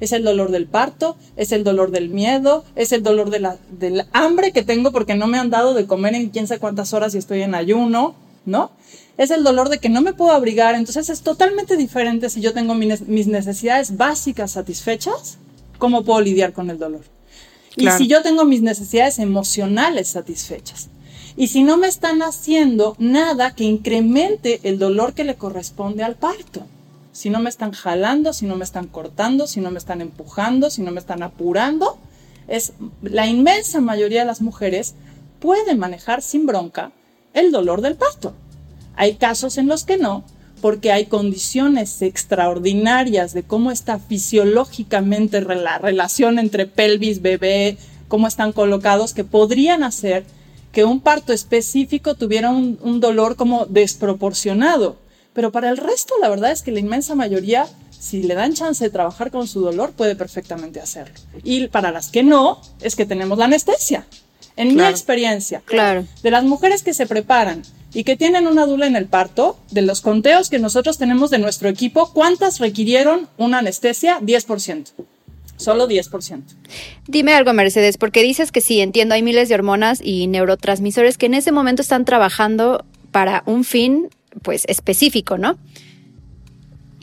[0.00, 3.58] es el dolor del parto, es el dolor del miedo, es el dolor de la,
[3.70, 6.92] del hambre que tengo porque no me han dado de comer en quién sabe cuántas
[6.92, 8.72] horas y estoy en ayuno, ¿no?
[9.16, 12.52] Es el dolor de que no me puedo abrigar, entonces es totalmente diferente si yo
[12.52, 15.38] tengo mis necesidades básicas satisfechas,
[15.78, 17.02] ¿cómo puedo lidiar con el dolor?
[17.76, 20.88] Y si yo tengo mis necesidades emocionales satisfechas.
[21.36, 26.14] Y si no me están haciendo nada que incremente el dolor que le corresponde al
[26.14, 26.66] parto.
[27.12, 30.70] Si no me están jalando, si no me están cortando, si no me están empujando,
[30.70, 31.98] si no me están apurando,
[32.48, 32.72] es
[33.02, 34.94] la inmensa mayoría de las mujeres
[35.40, 36.92] puede manejar sin bronca
[37.32, 38.34] el dolor del parto.
[38.96, 40.24] Hay casos en los que no,
[40.60, 47.76] porque hay condiciones extraordinarias de cómo está fisiológicamente la relación entre pelvis, bebé,
[48.08, 50.24] cómo están colocados, que podrían hacer
[50.72, 54.96] que un parto específico tuviera un, dolor como desproporcionado.
[55.32, 58.82] Pero para el resto, la verdad es que la inmensa mayoría, si le dan chance
[58.82, 61.14] de trabajar con su dolor, puede perfectamente hacerlo.
[61.42, 64.06] Y para las que no, es que tenemos la anestesia.
[64.56, 66.06] En mi experiencia, claro.
[66.22, 67.62] de las mujeres que se preparan
[67.94, 71.38] y que tienen una dula en el parto, de los conteos que nosotros tenemos de
[71.38, 74.20] nuestro equipo, ¿cuántas requirieron una anestesia?
[74.20, 74.92] 10%.
[75.56, 76.42] Solo 10%.
[77.06, 81.26] Dime algo, Mercedes, porque dices que sí, entiendo, hay miles de hormonas y neurotransmisores que
[81.26, 84.08] en ese momento están trabajando para un fin,
[84.42, 85.56] pues, específico, ¿no?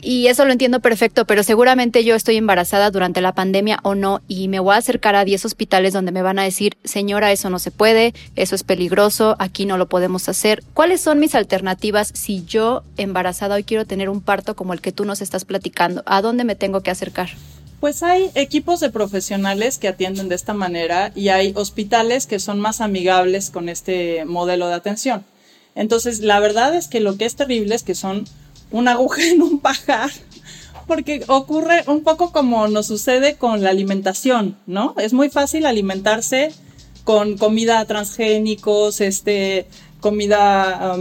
[0.04, 4.20] Y eso lo entiendo perfecto, pero seguramente yo estoy embarazada durante la pandemia o no
[4.26, 7.50] y me voy a acercar a 10 hospitales donde me van a decir, señora, eso
[7.50, 10.64] no se puede, eso es peligroso, aquí no lo podemos hacer.
[10.74, 14.90] ¿Cuáles son mis alternativas si yo embarazada hoy quiero tener un parto como el que
[14.90, 16.02] tú nos estás platicando?
[16.04, 17.30] ¿A dónde me tengo que acercar?
[17.78, 22.58] Pues hay equipos de profesionales que atienden de esta manera y hay hospitales que son
[22.58, 25.24] más amigables con este modelo de atención.
[25.76, 28.24] Entonces, la verdad es que lo que es terrible es que son
[28.72, 30.10] una aguja en un pajar,
[30.86, 34.94] porque ocurre un poco como nos sucede con la alimentación, ¿no?
[34.98, 36.52] Es muy fácil alimentarse
[37.04, 39.66] con comida transgénicos, este,
[40.00, 40.96] comida,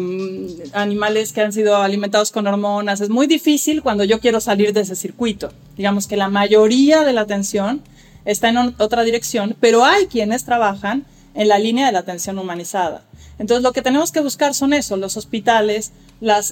[0.74, 3.02] animales que han sido alimentados con hormonas.
[3.02, 5.52] Es muy difícil cuando yo quiero salir de ese circuito.
[5.76, 7.82] Digamos que la mayoría de la atención
[8.24, 13.04] está en otra dirección, pero hay quienes trabajan en la línea de la atención humanizada.
[13.40, 15.92] Entonces, lo que tenemos que buscar son eso, los hospitales,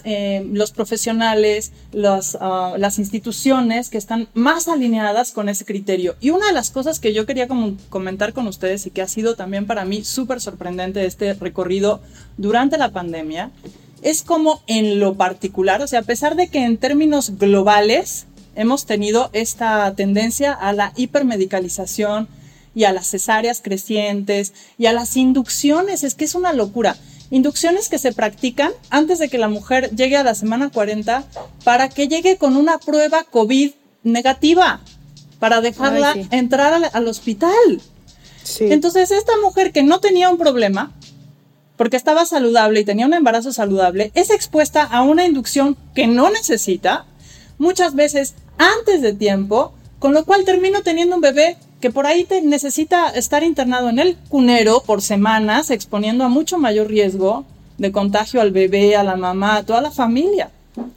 [0.03, 1.71] eh, los profesionales,
[2.39, 6.15] ah, las instituciones que están más alineadas con ese criterio.
[6.19, 7.47] Y una de las cosas que yo quería
[7.89, 12.01] comentar con ustedes y que ha sido también para mí súper sorprendente este recorrido
[12.37, 13.51] durante la pandemia,
[14.01, 18.85] es como en lo particular, o sea, a pesar de que en términos globales hemos
[18.85, 22.27] tenido esta tendencia a la hipermedicalización,
[22.75, 26.03] y a las cesáreas crecientes y a las inducciones.
[26.03, 26.95] Es que es una locura.
[27.31, 31.23] Inducciones que se practican antes de que la mujer llegue a la semana 40
[31.63, 33.71] para que llegue con una prueba COVID
[34.03, 34.81] negativa,
[35.39, 37.81] para dejarla entrar al, hospital.
[38.59, 40.91] Entonces, esta mujer que no tenía un problema,
[41.77, 46.29] porque estaba saludable y tenía un embarazo saludable, es expuesta a una inducción que no
[46.29, 47.05] necesita,
[47.57, 52.25] muchas veces antes de tiempo, con lo cual termino teniendo un bebé que por ahí
[52.25, 57.45] te necesita estar internado en el cunero por semanas, exponiendo a mucho mayor riesgo
[57.77, 60.51] de contagio al bebé, a la mamá, a toda la familia.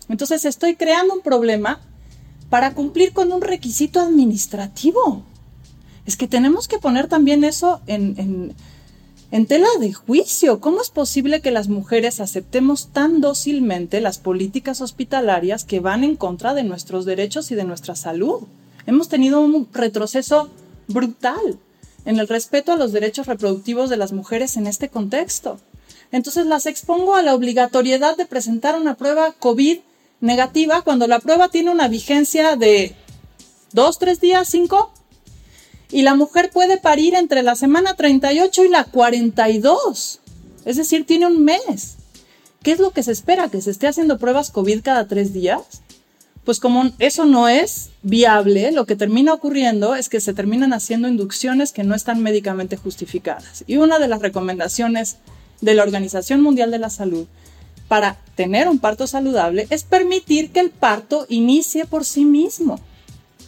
[0.09, 1.81] Entonces estoy creando un problema
[2.51, 5.23] para cumplir con un requisito administrativo.
[6.05, 8.55] Es que tenemos que poner también eso en,
[9.31, 10.61] en, tela de juicio.
[10.61, 16.17] ¿Cómo es posible que las mujeres aceptemos tan dócilmente las políticas hospitalarias que van en
[16.17, 18.43] contra de nuestros derechos y de nuestra salud?
[18.85, 20.51] Hemos tenido un retroceso
[20.93, 21.59] brutal
[22.05, 25.59] en el respeto a los derechos reproductivos de las mujeres en este contexto.
[26.11, 29.79] Entonces las expongo a la obligatoriedad de presentar una prueba COVID
[30.21, 32.95] negativa cuando la prueba tiene una vigencia de
[33.73, 34.93] dos, tres días, cinco,
[35.91, 40.21] y la mujer puede parir entre la semana 38 y la 42.
[40.65, 41.97] Es decir, tiene un mes.
[42.63, 43.51] ¿Qué es lo que se espera?
[43.51, 45.82] ¿Que se esté haciendo pruebas COVID cada tres días?
[46.45, 51.09] Pues como eso no es viable, lo que termina ocurriendo es que se terminan haciendo
[51.09, 53.65] inducciones que no están médicamente justificadas.
[53.67, 55.19] Y una de las recomendaciones
[55.61, 57.27] de la Organización Mundial de la Salud
[57.87, 62.81] para tener un parto saludable es permitir que el parto inicie por sí mismo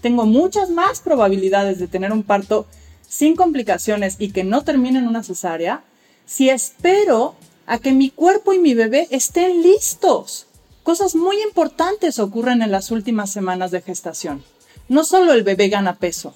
[0.05, 2.67] tengo muchas más probabilidades de tener un parto
[3.09, 5.83] sin complicaciones y que no termine en una cesárea
[6.27, 10.47] si espero a que mi cuerpo y mi bebé estén listos.
[10.85, 14.45] Cosas muy importantes ocurren en las últimas semanas de gestación.
[14.87, 16.35] No solo el bebé gana peso,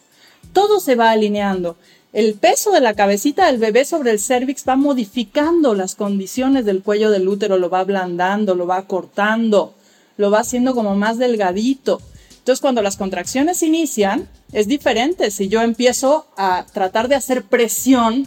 [0.54, 1.76] todo se va alineando.
[2.14, 6.82] El peso de la cabecita del bebé sobre el cervix va modificando las condiciones del
[6.82, 9.74] cuello del útero, lo va ablandando, lo va cortando,
[10.16, 12.00] lo va haciendo como más delgadito.
[12.38, 18.26] Entonces, cuando las contracciones inician, es diferente si yo empiezo a tratar de hacer presión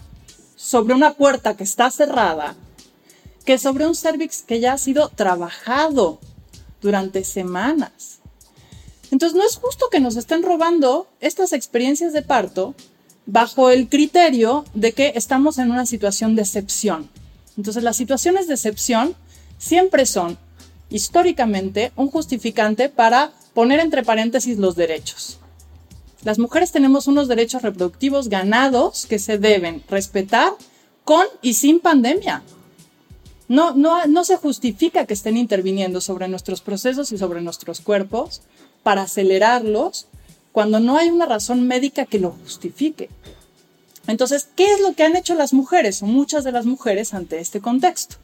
[0.55, 2.55] sobre una puerta que está cerrada
[3.45, 6.19] que sobre un cervix que ya ha sido trabajado
[6.81, 8.19] durante semanas.
[9.11, 12.75] Entonces, no es justo que nos estén robando estas experiencias de parto
[13.25, 17.09] bajo el criterio de que estamos en una situación de excepción.
[17.57, 19.15] Entonces, las situaciones de excepción
[19.57, 20.37] siempre son
[20.89, 25.39] históricamente un justificante para poner entre paréntesis los derechos.
[26.23, 30.53] Las mujeres tenemos unos derechos reproductivos ganados que se deben respetar
[31.03, 32.43] con y sin pandemia.
[33.51, 38.43] No, no, se justifica que estén interviniendo sobre nuestros procesos y sobre nuestros cuerpos
[38.81, 40.07] para acelerarlos
[40.53, 43.09] cuando no hay una razón médica que lo justifique.
[44.07, 47.39] Entonces, ¿qué es lo que han hecho las mujeres o muchas de las mujeres ante
[47.41, 48.15] este contexto?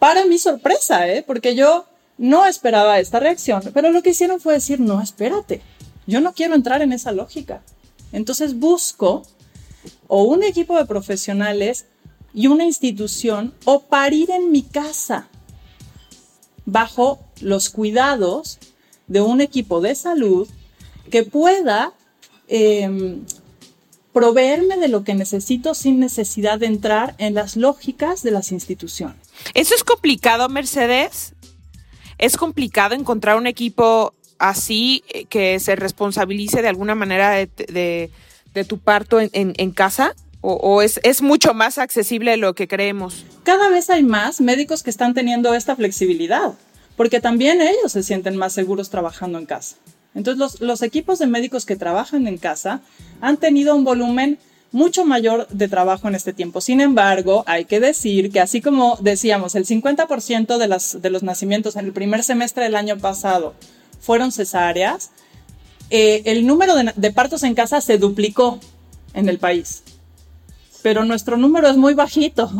[0.00, 1.22] Para mi sorpresa, ¿eh?
[1.24, 1.86] porque yo
[2.18, 5.62] no esperaba esta reacción, pero lo que hicieron fue decir, no, espérate,
[6.08, 7.62] yo no quiero entrar en esa lógica.
[8.10, 9.22] Entonces busco
[10.08, 11.86] o un equipo de profesionales
[12.34, 15.28] y una institución o parir en mi casa
[16.66, 18.58] bajo los cuidados
[19.06, 20.48] de un equipo de salud
[21.10, 21.92] que pueda
[22.48, 23.24] em,
[24.12, 29.16] proveerme de lo que necesito sin necesidad de entrar en las lógicas de las instituciones.
[29.54, 31.34] Eso es complicado, Mercedes
[32.18, 38.10] es complicado encontrar un equipo así eh, que se responsabilice de alguna manera de,
[38.68, 40.14] tu parto en, casa?
[40.46, 43.24] ¿O, es, mucho más accesible de lo que creemos?
[43.44, 46.52] Cada vez hay más médicos que están teniendo esta flexibilidad,
[46.98, 49.76] porque también ellos se sienten más seguros trabajando en casa.
[50.14, 52.82] Entonces los, equipos de médicos que trabajan en casa
[53.22, 54.38] han tenido un volumen
[54.70, 56.60] mucho mayor de trabajo en este tiempo.
[56.60, 60.58] Sin embargo, hay que decir que así como decíamos, el 50%
[61.00, 63.54] de, los nacimientos en el primer semestre del año pasado
[63.98, 65.10] fueron cesáreas,
[65.88, 68.60] eh, el número de partos en casa se duplicó
[69.14, 69.82] en el país.
[70.84, 72.50] Pero nuestro número es muy bajito.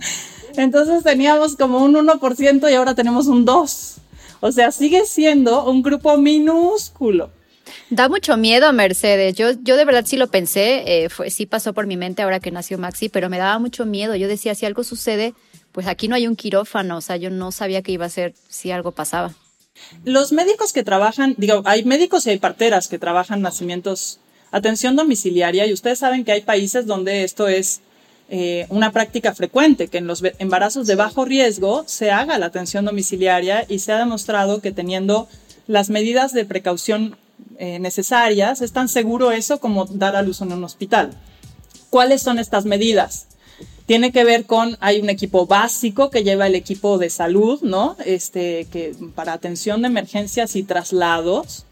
[0.56, 3.98] Entonces teníamos como un 1% y ahora tenemos un 2%.
[4.40, 7.30] O sea, sigue siendo un grupo minúsculo.
[7.90, 9.34] Da mucho miedo, Mercedes.
[9.34, 12.40] Yo, yo de verdad sí lo pensé, eh, fue, sí pasó por mi mente ahora
[12.40, 14.16] que nació Maxi, pero me daba mucho miedo.
[14.16, 15.34] Yo decía, si algo sucede,
[15.72, 18.32] pues aquí no hay un quirófano, o sea, yo no sabía qué iba a ser
[18.48, 19.34] si algo pasaba.
[20.06, 24.20] Los médicos que trabajan, digo, hay médicos y hay parteras que trabajan nacimientos,
[24.56, 27.80] atención domiciliaria, y ustedes saben que hay países donde esto es
[28.28, 32.84] eh, una práctica frecuente, que en los embarazos de bajo riesgo se haga la atención
[32.84, 35.28] domiciliaria y se ha demostrado que teniendo
[35.66, 37.16] las medidas de precaución
[37.58, 41.12] eh, necesarias, es tan seguro eso como dar a luz en un hospital.
[41.90, 43.26] ¿Cuáles son estas medidas?
[43.86, 47.96] Tiene que ver con, hay un equipo básico que lleva el equipo de salud, ¿no?
[48.04, 51.64] Este, que para atención de emergencias y traslados.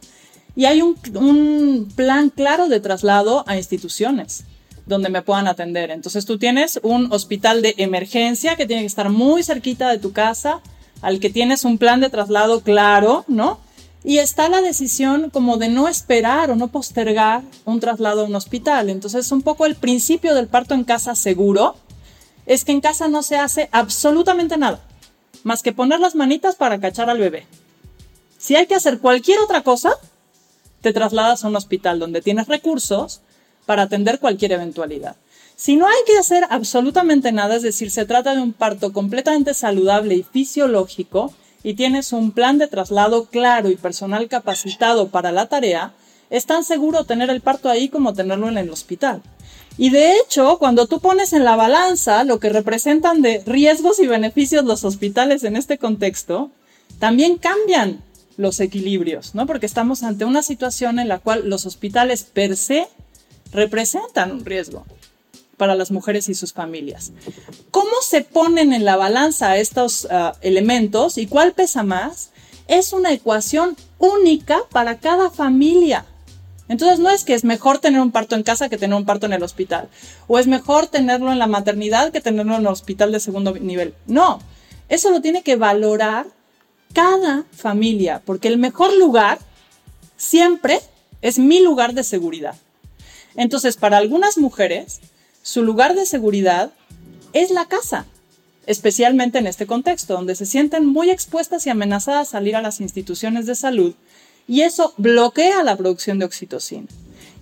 [0.57, 4.45] Y hay un, un plan claro de traslado a instituciones.
[4.87, 5.91] donde me puedan atender.
[5.91, 10.13] Entonces tú tienes un hospital de emergencia que tiene que estar muy cerquita de tu
[10.13, 10.61] casa,
[11.01, 13.61] al que tienes un plan de traslado claro, ¿no?
[14.05, 18.35] Y está la decisión como de no esperar o no postergar un traslado a un
[18.35, 18.91] hospital.
[18.91, 21.77] Entonces, un poco el principio del parto en casa seguro
[22.45, 24.81] es que en casa no se hace absolutamente nada,
[25.43, 27.47] más que poner las manitas para cachar al bebé.
[28.37, 29.97] Si hay que hacer cualquier otra cosa,
[30.85, 33.23] te trasladas a un hospital donde tienes recursos
[33.65, 35.17] para atender cualquier eventualidad.
[35.57, 39.55] Si no hay que hacer absolutamente nada, es decir, se trata de un parto completamente
[39.55, 41.33] saludable y fisiológico,
[41.63, 45.95] y tienes un plan de traslado claro y personal capacitado para la tarea,
[46.29, 49.23] es tan seguro tener el parto ahí como tenerlo en el hospital.
[49.79, 54.07] Y de hecho, cuando tú pones en la balanza lo que representan de riesgos y
[54.07, 56.51] beneficios los hospitales en este contexto,
[56.99, 58.03] también cambian
[58.37, 59.47] los equilibrios, ¿no?
[59.47, 62.89] Porque estamos ante una situación en la cual los hospitales per se
[63.53, 64.85] representan un riesgo
[65.57, 67.13] para las mujeres y sus familias.
[67.71, 72.31] ¿Cómo se ponen en la balanza estos ah, elementos y cuál pesa más?
[72.67, 76.07] Es una ecuación única para cada familia.
[76.69, 79.27] Entonces no es que es mejor tener un parto en casa que tener un parto
[79.27, 79.89] en el hospital,
[80.27, 83.95] o es mejor tenerlo en la maternidad que tenerlo en el hospital de segundo nivel.
[84.07, 84.41] No,
[84.89, 86.27] eso lo tiene que valorar
[86.95, 89.39] cada familia, porque el mejor lugar
[90.17, 90.81] siempre
[91.21, 92.57] es mi lugar de seguridad.
[93.37, 95.01] Entonces, para algunas mujeres,
[95.43, 96.73] su lugar de seguridad
[97.35, 98.07] es la casa,
[98.67, 102.81] especialmente en este contexto, donde se sienten muy expuestas y amenazadas a salir a las
[102.81, 103.95] instituciones de salud,
[104.47, 106.87] y eso bloquea la producción de oxitocina.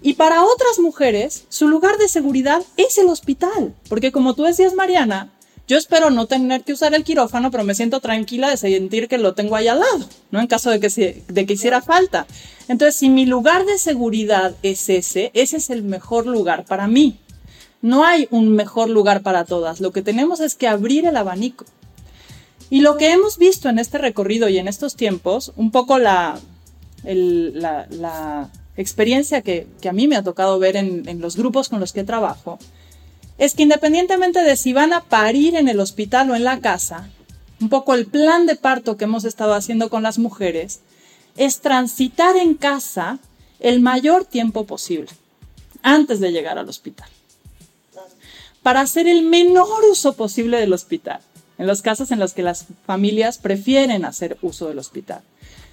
[0.00, 4.74] Y para otras mujeres, su lugar de seguridad es el hospital, porque como tú decías,
[4.74, 5.30] Mariana,
[5.68, 9.18] yo espero no tener que usar el quirófano, pero me siento tranquila de sentir que
[9.18, 10.40] lo tengo ahí al lado, ¿no?
[10.40, 12.26] En caso de que, de que hiciera falta.
[12.68, 17.18] Entonces, si mi lugar de seguridad es ese, ese es el mejor lugar para mí.
[17.80, 19.80] No hay un mejor lugar para todas.
[19.80, 21.64] Lo que tenemos es que abrir el abanico.
[22.68, 26.38] Y lo que hemos visto en este recorrido y en estos tiempos, un poco la,
[28.76, 32.58] experiencia que, a mí me ha tocado ver en los grupos con los que trabajo,
[33.42, 37.08] es que independientemente de si van a parir en el hospital o en la casa,
[37.60, 40.78] un poco el plan de parto que hemos estado haciendo con las mujeres
[41.36, 43.18] es transitar en casa
[43.58, 45.10] el mayor tiempo posible
[45.82, 47.08] antes de llegar al hospital
[48.62, 51.18] para hacer el menor uso posible del hospital,
[51.58, 55.22] en los casos en los que las familias prefieren hacer uso del hospital.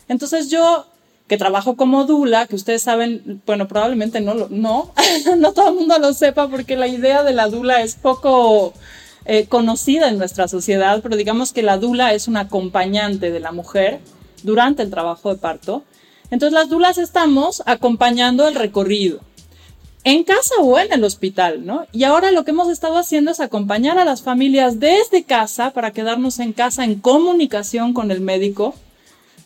[0.08, 0.88] Entonces yo,
[1.30, 4.92] que trabajo como dula, que ustedes saben, bueno, probablemente no, no,
[5.38, 8.74] no todo el mundo lo sepa porque la idea de la dula es poco
[9.26, 13.52] eh, conocida en nuestra sociedad, pero digamos que la dula es un acompañante de la
[13.52, 14.00] mujer
[14.42, 15.84] durante el trabajo de parto.
[16.32, 19.20] Entonces las dulas estamos acompañando el recorrido
[20.04, 21.86] en casa o en el hospital, ¿no?
[21.92, 25.92] Y ahora lo que hemos estado haciendo es acompañar a las familias desde casa para
[25.92, 28.74] quedarnos en casa en comunicación con el médico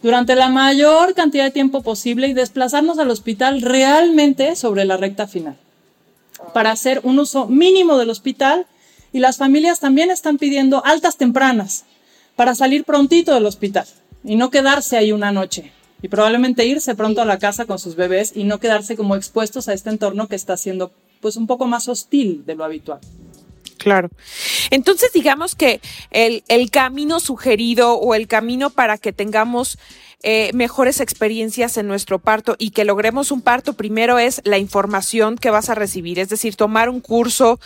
[0.04, 5.28] durante la mayor cantidad de tiempo posible y desplazarnos al hospital realmente sobre la recta
[5.28, 5.58] final
[6.54, 8.68] para hacer un uso mínimo del hospital
[9.14, 11.86] y las familias también están pidiendo altas tempranas
[12.36, 13.86] para salir prontito del hospital
[14.26, 17.96] y no quedarse ahí una noche y probablemente irse pronto a la casa con sus
[17.96, 20.92] bebés y no quedarse como expuestos a este entorno que está siendo
[21.22, 23.00] pues un poco más hostil de lo habitual.
[23.84, 24.10] Claro.
[24.72, 25.82] Entonces, digamos que
[26.12, 29.78] el, el camino sugerido o el camino para que tengamos
[30.26, 35.36] eh, mejores experiencias en nuestro parto y que logremos un parto, primero es la información
[35.36, 37.60] que vas a recibir, es decir, tomar un curso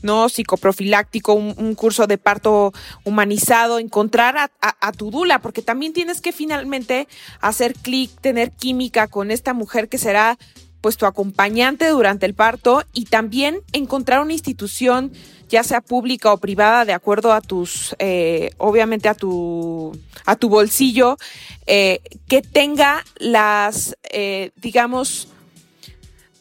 [0.00, 2.72] no psicoprofiláctico, un, curso de parto
[3.02, 7.08] humanizado, encontrar a, a, tu dula, porque también tienes que finalmente
[7.40, 10.38] hacer clic, tener química con esta mujer que será
[10.84, 15.12] pues tu acompañante durante el parto y también encontrar una institución
[15.48, 20.50] ya sea pública o privada, de acuerdo a tus, eh, obviamente a tu, a tu
[20.50, 21.16] bolsillo,
[21.66, 25.28] eh, que tenga las, eh, digamos,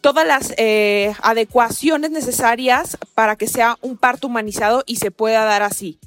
[0.01, 0.53] todas las
[1.21, 5.99] adecuaciones necesarias para que sea un parto humanizado y se pueda dar así.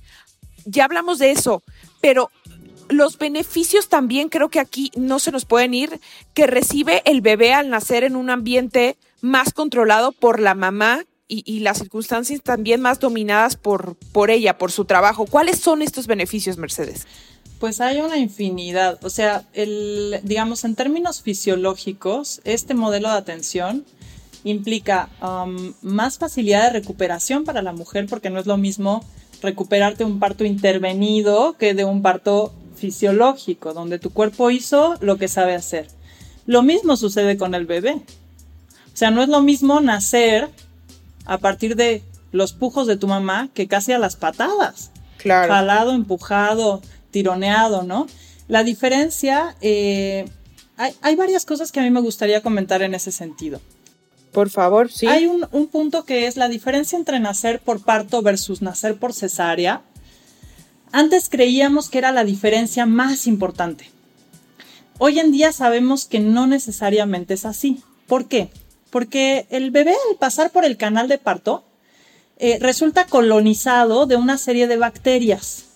[0.67, 1.63] Ya hablamos de eso,
[2.03, 2.31] pero
[2.89, 6.01] los beneficios también creo que aquí no se nos pueden ir,
[6.35, 11.59] que recibe el bebé al nacer en un ambiente más controlado por la mamá y,
[11.59, 15.27] las circunstancias también más dominadas por, por ella, por su trabajo.
[15.27, 17.05] ¿Cuáles son estos beneficios, Mercedes?
[17.59, 19.05] Pues hay una infinidad.
[19.05, 23.85] O sea, el, digamos, en términos fisiológicos, este modelo de atención
[24.45, 29.05] implica um, más facilidad de recuperación para la mujer porque no es lo mismo
[29.43, 35.29] recuperarte un parto intervenido que de un parto fisiológico, donde tu cuerpo hizo lo que
[35.29, 35.89] sabe hacer.
[36.47, 37.95] Lo mismo sucede con el bebé.
[37.95, 40.49] O sea, no es lo mismo nacer
[41.25, 42.03] a partir de
[42.33, 44.91] los pujos de tu mamá que casi a las patadas.
[45.19, 45.53] Claro.
[45.53, 48.07] Jalado, empujado, tironeado, ¿no?
[48.49, 50.27] La diferencia, eh,
[50.77, 53.61] hay, hay, varias cosas que a mí me gustaría comentar en ese sentido.
[54.33, 55.07] Por favor, sí.
[55.07, 59.13] Hay un, un punto que es la diferencia entre nacer por parto versus nacer por
[59.15, 59.83] cesárea.
[60.97, 63.91] Antes creíamos que era la diferencia más importante.
[64.97, 67.83] Hoy en día sabemos que no necesariamente es así.
[68.07, 68.49] ¿Por qué?
[68.89, 71.65] Porque el bebé al pasar por el canal de parto
[72.39, 75.67] eh, resulta colonizado de una serie de bacterias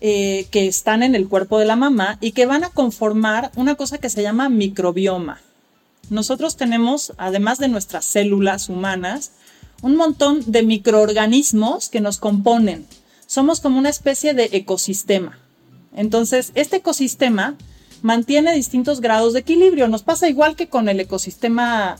[0.00, 3.74] eh, que están en el cuerpo de la mamá y que van a conformar una
[3.74, 5.40] cosa que se llama microbioma.
[6.10, 9.32] Nosotros tenemos, además de nuestras células humanas,
[9.82, 12.86] un montón de microorganismos que nos componen.
[13.34, 15.40] Somos como una especie de ecosistema.
[15.96, 17.56] Entonces, este ecosistema
[18.00, 19.88] mantiene distintos grados de equilibrio.
[19.88, 21.96] Nos pasa igual que con el ecosistema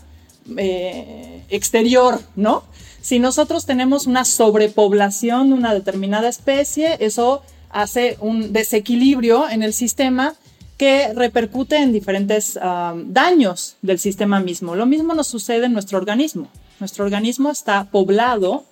[0.55, 2.63] eh, exterior, ¿no?
[3.01, 9.73] Si nosotros tenemos una sobrepoblación de una determinada especie, eso hace un desequilibrio en el
[9.73, 10.35] sistema
[10.77, 14.73] que repercute en diferentes um, daños del sistema mismo.
[14.73, 16.47] Lo mismo nos sucede en nuestro organismo.
[16.79, 18.63] Nuestro organismo está poblado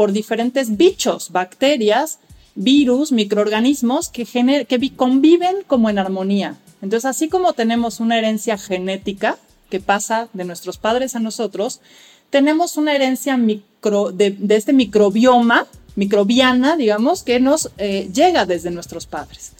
[0.00, 2.20] por diferentes bichos, bacterias,
[2.54, 6.56] virus, microorganismos que, que conviven como en armonía.
[6.80, 9.36] Entonces, así como tenemos una herencia genética
[9.68, 11.82] que pasa de nuestros padres a nosotros,
[12.30, 19.04] tenemos una herencia micro, de, este microbioma, microbiana, digamos, que nos eh, llega desde nuestros
[19.04, 19.52] padres.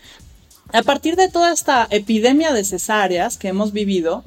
[0.73, 4.25] A partir de toda esta epidemia de cesáreas que hemos vivido,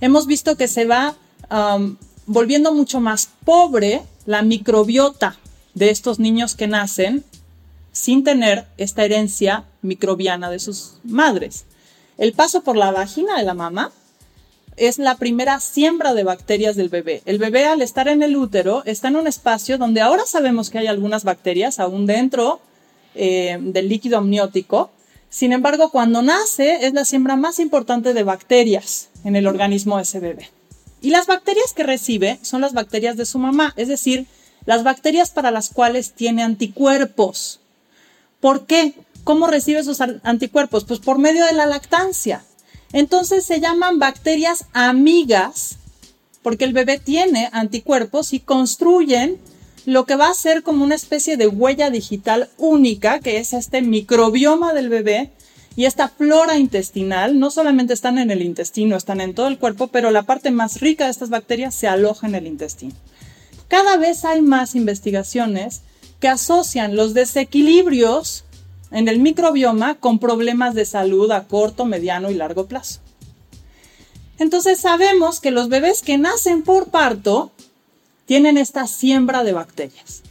[0.00, 1.16] hemos visto que se va
[2.26, 5.36] volviendo mucho más pobre la microbiota
[5.76, 7.22] de estos niños que nacen
[7.92, 11.66] sin tener esta herencia microbiana de sus madres.
[12.16, 13.92] El paso por la vagina de la mamá
[14.78, 17.22] es la primera siembra de bacterias del bebé.
[17.26, 20.78] El bebé al estar en el útero está en un espacio donde ahora sabemos que
[20.78, 22.60] hay algunas bacterias aún dentro
[23.14, 24.90] eh, del líquido amniótico.
[25.28, 30.04] Sin embargo, cuando nace es la siembra más importante de bacterias en el organismo de
[30.04, 30.50] ese bebé.
[31.02, 34.26] Y las bacterias que recibe son las bacterias de su mamá, es decir,
[34.66, 37.60] las bacterias para las cuales tiene anticuerpos.
[38.40, 38.94] ¿Por qué?
[39.24, 40.84] ¿Cómo recibe esos anticuerpos?
[40.84, 42.44] Pues por medio de la lactancia.
[42.92, 45.76] Entonces se llaman bacterias amigas
[46.42, 49.40] porque el bebé tiene anticuerpos y construyen
[49.84, 53.82] lo que va a ser como una especie de huella digital única, que es este
[53.82, 55.30] microbioma del bebé
[55.76, 57.38] y esta flora intestinal.
[57.38, 60.80] No solamente están en el intestino, están en todo el cuerpo, pero la parte más
[60.80, 62.94] rica de estas bacterias se aloja en el intestino.
[63.68, 65.82] Cada vez hay más investigaciones
[66.20, 68.44] que asocian los desequilibrios
[68.90, 73.00] en el microbioma con problemas de salud a corto, mediano y largo plazo.
[74.38, 77.50] Entonces sabemos que los bebés que nacen por parto
[78.26, 80.22] tienen esta siembra de bacterias.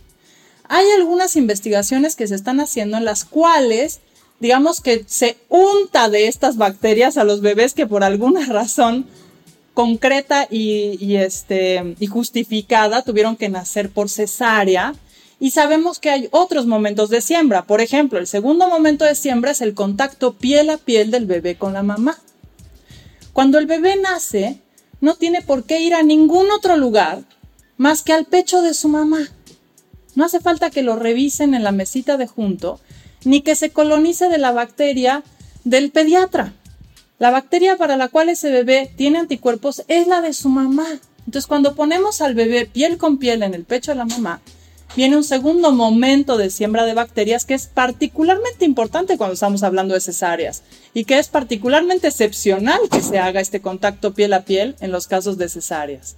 [0.68, 4.00] Hay algunas investigaciones que se están haciendo en las cuales,
[4.40, 9.08] digamos que se unta de estas bacterias a los bebés que por alguna razón
[9.76, 14.96] concreta y, este, y justificada tuvieron que nacer por cesárea
[15.40, 17.66] y sabemos que hay otros momentos de siembra.
[17.66, 21.58] Por ejemplo, el segundo momento de siembra es el contacto piel a piel del bebé
[21.58, 22.18] con la mamá.
[23.34, 24.62] Cuando el bebé nace,
[25.02, 27.24] no tiene por qué ir a ningún otro lugar
[27.78, 29.28] más que al pecho de su mamá.
[30.16, 32.80] No hace falta que lo revisen en la mesita de junto,
[33.26, 35.24] ni que se colonice de la bacteria
[35.66, 36.54] del pediatra.
[37.18, 40.88] La bacteria para la cual ese bebé tiene anticuerpos es la de su mamá.
[41.20, 44.42] Entonces, cuando ponemos al bebé piel con piel en el pecho de la mamá,
[44.98, 49.94] viene un segundo momento de siembra de bacterias que es particularmente importante cuando estamos hablando
[49.94, 50.64] de cesáreas
[50.94, 55.08] y que es particularmente excepcional que se haga este contacto piel a piel en los
[55.08, 56.18] casos de cesáreas.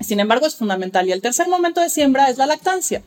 [0.00, 1.08] Sin embargo, es fundamental.
[1.08, 3.02] Y el tercer momento de siembra es la lactancia.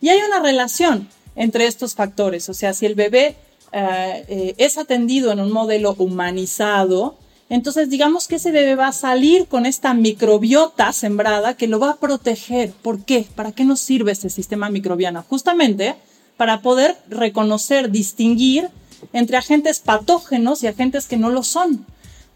[0.00, 2.48] Y hay una relación entre estos factores.
[2.48, 3.36] O sea, si el bebé
[3.72, 7.16] eh, eh, es atendido en un modelo humanizado,
[7.50, 11.90] entonces, digamos que ese bebé va a salir con esta microbiota sembrada que lo va
[11.90, 12.70] a proteger.
[12.70, 13.26] ¿Por qué?
[13.34, 15.24] ¿Para qué nos sirve este sistema microbiano?
[15.28, 15.96] Justamente
[16.36, 18.70] para poder reconocer, distinguir
[19.12, 21.84] entre agentes patógenos y agentes que no lo son.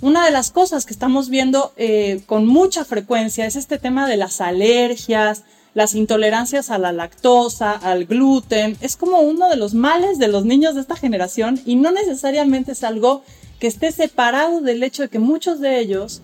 [0.00, 4.16] Una de las cosas que estamos viendo eh, con mucha frecuencia es este tema de
[4.16, 8.76] las alergias, las intolerancias a la lactosa, al gluten.
[8.80, 12.72] Es como uno de los males de los niños de esta generación y no necesariamente
[12.72, 13.22] es algo
[13.58, 16.22] que esté separado del hecho de que muchos de ellos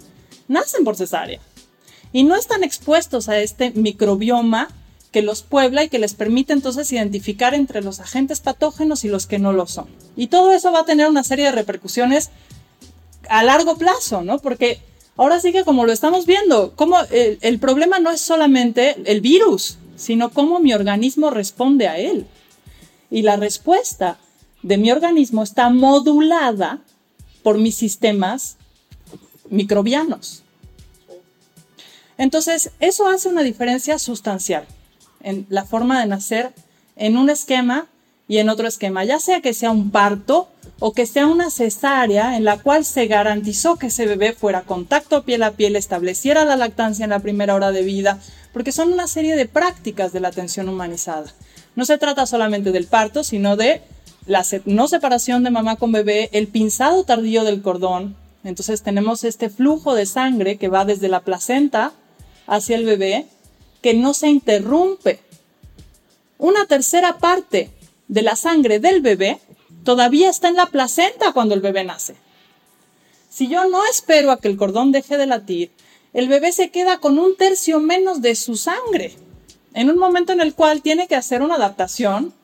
[0.48, 1.40] nacen por cesárea
[2.12, 4.68] y no están expuestos a este microbioma
[5.12, 9.26] que los puebla y que les permite entonces identificar entre los agentes patógenos y los
[9.26, 9.88] que no lo son.
[10.16, 12.30] Y todo eso va a tener una serie de repercusiones
[13.28, 14.38] a largo plazo, ¿no?
[14.38, 14.80] Porque
[15.20, 19.20] Ahora sí que como lo estamos viendo, como el, el problema no es solamente el
[19.20, 22.26] virus, sino cómo mi organismo responde a él.
[23.10, 24.16] Y la respuesta
[24.62, 26.78] de mi organismo está modulada
[27.42, 28.56] por mis sistemas
[29.50, 30.42] microbianos.
[32.16, 34.64] Entonces, eso hace una diferencia sustancial
[35.22, 36.54] en la forma de nacer
[36.96, 37.88] en un esquema
[38.26, 40.48] y en otro esquema, ya sea que sea un parto
[40.80, 45.24] o que sea una cesárea en la cual se garantizó que ese bebé fuera contacto
[45.24, 48.18] piel a piel, estableciera la lactancia en la primera hora de vida,
[48.54, 51.32] porque son una serie de prácticas de la atención humanizada.
[51.76, 53.82] No se trata solamente del parto, sino de
[54.26, 58.16] la no separación de mamá con bebé, el pinzado tardío del cordón.
[58.42, 61.92] Entonces tenemos este flujo de sangre que va desde la placenta
[62.46, 63.26] hacia el bebé,
[63.82, 65.20] que no se interrumpe.
[66.38, 67.70] Una tercera parte
[68.08, 69.38] de la sangre del bebé
[69.84, 72.16] todavía está en la placenta cuando el bebé nace.
[73.28, 75.70] Si yo no espero a que el cordón deje de latir,
[76.12, 79.14] el bebé se queda con un tercio menos de su sangre,
[79.74, 82.34] en un momento en el cual tiene que hacer una adaptación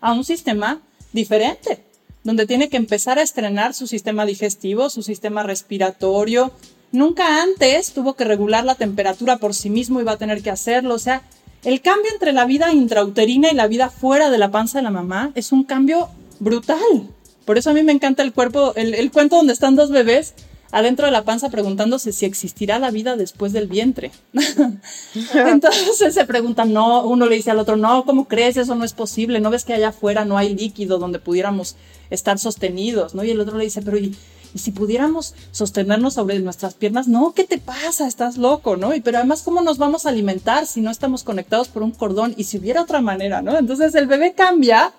[0.00, 0.82] a un sistema
[1.12, 1.82] diferente,
[2.22, 6.52] donde tiene que empezar a estrenar su sistema digestivo, su sistema respiratorio.
[6.92, 10.50] Nunca antes tuvo que regular la temperatura por sí mismo y va a tener que
[10.50, 10.94] hacerlo.
[10.94, 11.22] O sea,
[11.64, 14.90] el cambio entre la vida intrauterina y la vida fuera de la panza de la
[14.90, 16.10] mamá es un cambio
[16.44, 17.08] brutal.
[17.44, 20.34] Por eso a mí me encanta el cuerpo, el, cuento donde están dos bebés
[20.70, 24.12] adentro de la panza preguntándose si existirá la vida después del vientre.
[25.34, 28.56] Entonces se preguntan, no, uno le dice al otro, no, ¿cómo crees?
[28.56, 31.76] Eso no es posible, ¿no ves que allá afuera no hay líquido donde pudiéramos
[32.10, 33.14] estar sostenidos?
[33.14, 33.24] ¿no?
[33.24, 34.16] Y el otro le dice, pero ¿y,
[34.54, 37.08] si pudiéramos sostenernos sobre nuestras piernas?
[37.08, 38.06] No, ¿qué te pasa?
[38.06, 38.94] Estás loco, ¿no?
[38.94, 42.34] Y pero además, ¿cómo nos vamos a alimentar si no estamos conectados por un cordón?
[42.36, 43.58] Y si hubiera otra manera, ¿no?
[43.58, 44.92] Entonces el bebé cambia,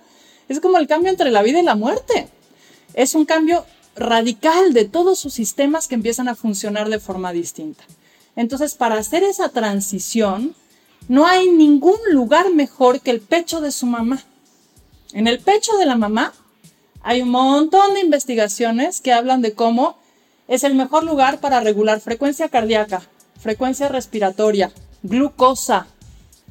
[0.50, 2.28] es como el cambio entre la vida y la muerte.
[2.94, 3.66] Es un cambio
[3.96, 7.84] radical de todos sus sistemas que empiezan a funcionar de forma distinta.
[8.36, 10.56] Entonces, para hacer esa transición,
[11.08, 14.24] no hay ningún lugar mejor que el pecho de su mamá.
[15.14, 16.34] En el pecho de la mamá
[17.02, 19.98] hay un montón de investigaciones que hablan de cómo
[20.48, 23.04] es el mejor lugar para regular frecuencia cardíaca,
[23.40, 24.72] frecuencia respiratoria,
[25.04, 25.88] glucosa,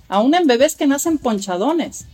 [0.08, 2.06] aún en bebés que nacen ponchadones.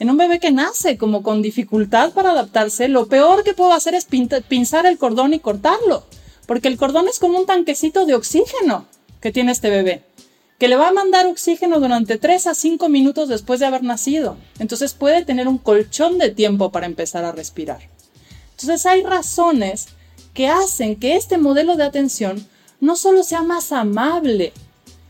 [0.00, 3.94] En un bebé que nace como con dificultad para adaptarse, lo peor que puedo hacer
[3.94, 6.04] es pinzar el cordón y cortarlo,
[6.46, 8.86] porque el cordón es como un tanquecito de oxígeno
[9.20, 10.04] que tiene este bebé,
[10.60, 14.36] que le va a mandar oxígeno durante 3 a 5 minutos después de haber nacido.
[14.60, 17.88] Entonces puede tener un colchón de tiempo para empezar a respirar.
[18.52, 19.88] Entonces hay razones
[20.32, 22.46] que hacen que este modelo de atención
[22.78, 24.52] no solo sea más amable,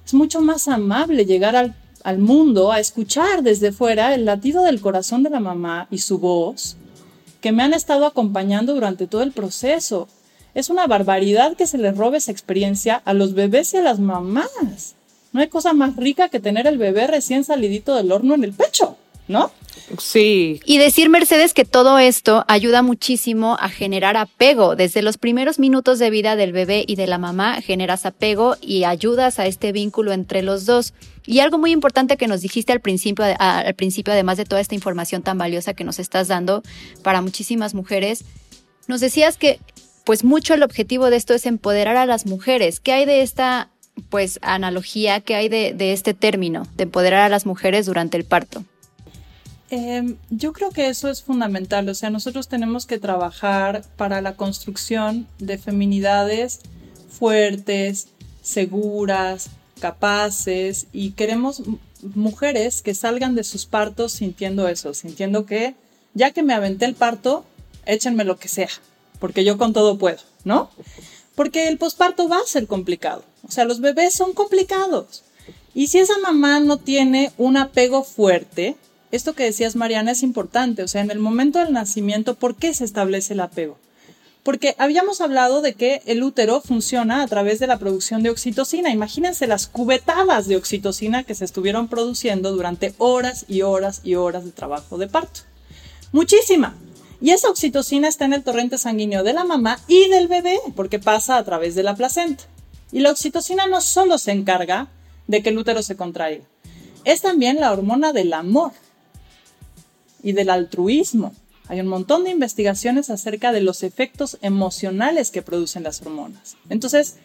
[0.07, 1.76] es mucho más amable llegar al
[2.09, 6.18] al mundo a escuchar desde fuera el latido del corazón de la mamá y su
[6.18, 6.78] voz,
[7.42, 10.09] que me han estado acompañando durante todo el proceso.
[10.54, 13.98] Es una barbaridad que se les robe esa experiencia a los bebés y a las
[13.98, 14.94] mamás.
[15.32, 18.54] No hay cosa más rica que tener el bebé recién salidito del horno en el
[18.54, 18.96] pecho,
[19.28, 19.52] ¿no?
[19.98, 20.60] Sí.
[20.64, 24.76] Y decir, Mercedes, que todo esto ayuda muchísimo a generar apego.
[24.76, 28.84] Desde los primeros minutos de vida del bebé y de la mamá generas apego y
[28.84, 30.92] ayudas a este vínculo entre los dos.
[31.24, 34.74] Y algo muy importante que nos dijiste al principio, al principio, además de toda esta
[34.74, 36.62] información tan valiosa que nos estás dando
[37.02, 38.24] para muchísimas mujeres,
[38.86, 39.60] nos decías que
[40.04, 42.80] pues mucho el objetivo de esto es empoderar a las mujeres.
[42.80, 43.68] ¿Qué hay de esta
[44.08, 48.24] pues analogía, qué hay de, de este término, de empoderar a las mujeres durante el
[48.24, 48.64] parto?
[49.70, 54.34] Em, yo creo que eso es fundamental, o sea, nosotros tenemos que trabajar para la
[54.34, 56.60] construcción de feminidades
[57.10, 58.08] fuertes,
[58.40, 61.62] seguras, capaces y queremos
[62.14, 65.74] mujeres que salgan de sus partos sintiendo eso, sintiendo que
[66.14, 67.44] ya que me aventé el parto,
[67.84, 68.70] échenme lo que sea,
[69.20, 70.70] porque yo con todo puedo, ¿no?
[71.34, 75.24] Porque el posparto va a ser complicado, o sea, los bebés son complicados.
[75.74, 78.76] Y si esa mamá no tiene un apego fuerte,
[79.11, 80.82] esto que decías, Mariana, es importante.
[80.82, 83.78] O sea, en el momento del nacimiento, ¿por qué se establece el apego?
[84.42, 88.90] Porque habíamos hablado de que el útero funciona a través de la producción de oxitocina.
[88.90, 94.44] Imagínense las cubetadas de oxitocina que se estuvieron produciendo durante horas y horas y horas
[94.44, 95.40] de trabajo de parto.
[96.12, 96.76] Muchísima.
[97.20, 100.98] Y esa oxitocina está en el torrente sanguíneo de la mamá y del bebé, porque
[100.98, 102.44] pasa a través de la placenta.
[102.92, 104.88] Y la oxitocina no solo se encarga
[105.26, 106.44] de que el útero se contraiga,
[107.04, 108.72] es también la hormona del amor
[110.22, 111.32] y del altruismo.
[111.68, 116.56] Hay un montón de investigaciones acerca de los efectos emocionales que producen las hormonas.
[116.70, 117.16] Entonces,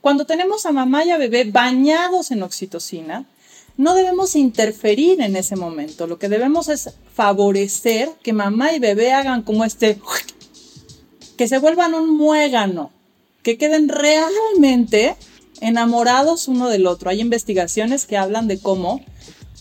[0.00, 3.26] cuando tenemos a mamá y a bebé bañados en oxitocina,
[3.76, 6.06] no debemos interferir en ese momento.
[6.06, 9.98] Lo que debemos es favorecer que mamá y bebé hagan como este,
[11.36, 12.90] que se vuelvan un muégano,
[13.42, 15.16] que queden realmente
[15.60, 17.08] enamorados uno del otro.
[17.08, 19.00] Hay investigaciones que hablan de cómo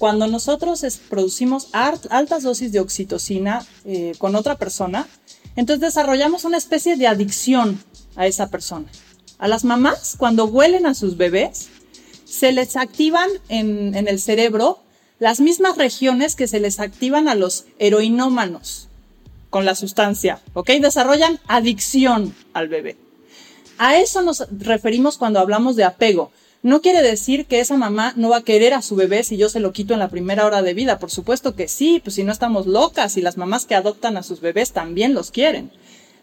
[0.02, 5.08] cuando nosotros producimos altas dosis de oxitocina eh, con otra persona,
[5.56, 7.80] entonces desarrollamos una especie de adicción
[8.16, 8.88] a esa persona.
[9.38, 11.70] A las mamás, cuando huelen a sus bebés,
[12.26, 14.80] se les activan en, el cerebro
[15.20, 18.88] las mismas regiones que se les activan a los heroinómanos
[19.52, 20.72] con la sustancia, ¿ok?
[20.82, 22.98] Desarrollan adicción al bebé.
[23.78, 26.32] A eso nos referimos cuando hablamos de apego.
[26.64, 29.50] No quiere decir que esa mamá no va a querer a su bebé si yo
[29.50, 31.00] se lo quito en la primera hora de vida.
[31.00, 34.24] Por supuesto que sí, pues si no estamos locas y las mamás que adoptan a
[34.24, 35.72] sus bebés también los quieren.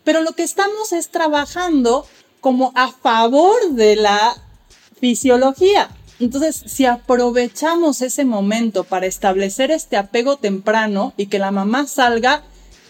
[0.05, 2.07] Pero lo que estamos es trabajando
[2.41, 4.37] como a favor de la
[5.01, 5.91] fisiología.
[6.21, 12.45] Entonces, si aprovechamos ese momento para establecer este apego temprano y que la mamá salga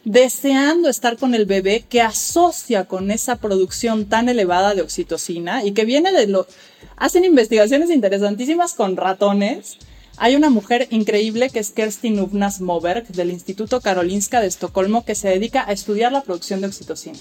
[0.08, 5.72] deseando estar con el bebé que asocia con esa producción tan elevada de oxitocina y
[5.72, 6.46] que viene de lo...
[6.96, 9.76] Hacen investigaciones interesantísimas con ratones.
[10.16, 15.14] Hay una mujer increíble que es Kerstin Uvnas Moberg del Instituto Karolinska de Estocolmo que
[15.14, 17.18] se dedica a estudiar la producción de oxitocina.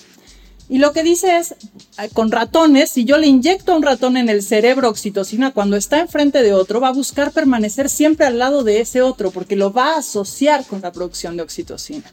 [0.69, 4.17] Y lo que dice es, eh, con ratones, si yo le inyecto a un ratón
[4.17, 8.39] en el cerebro oxitocina cuando está enfrente de otro, va a buscar permanecer siempre al
[8.39, 12.11] lado de ese otro porque lo va a asociar con la producción de oxitocina.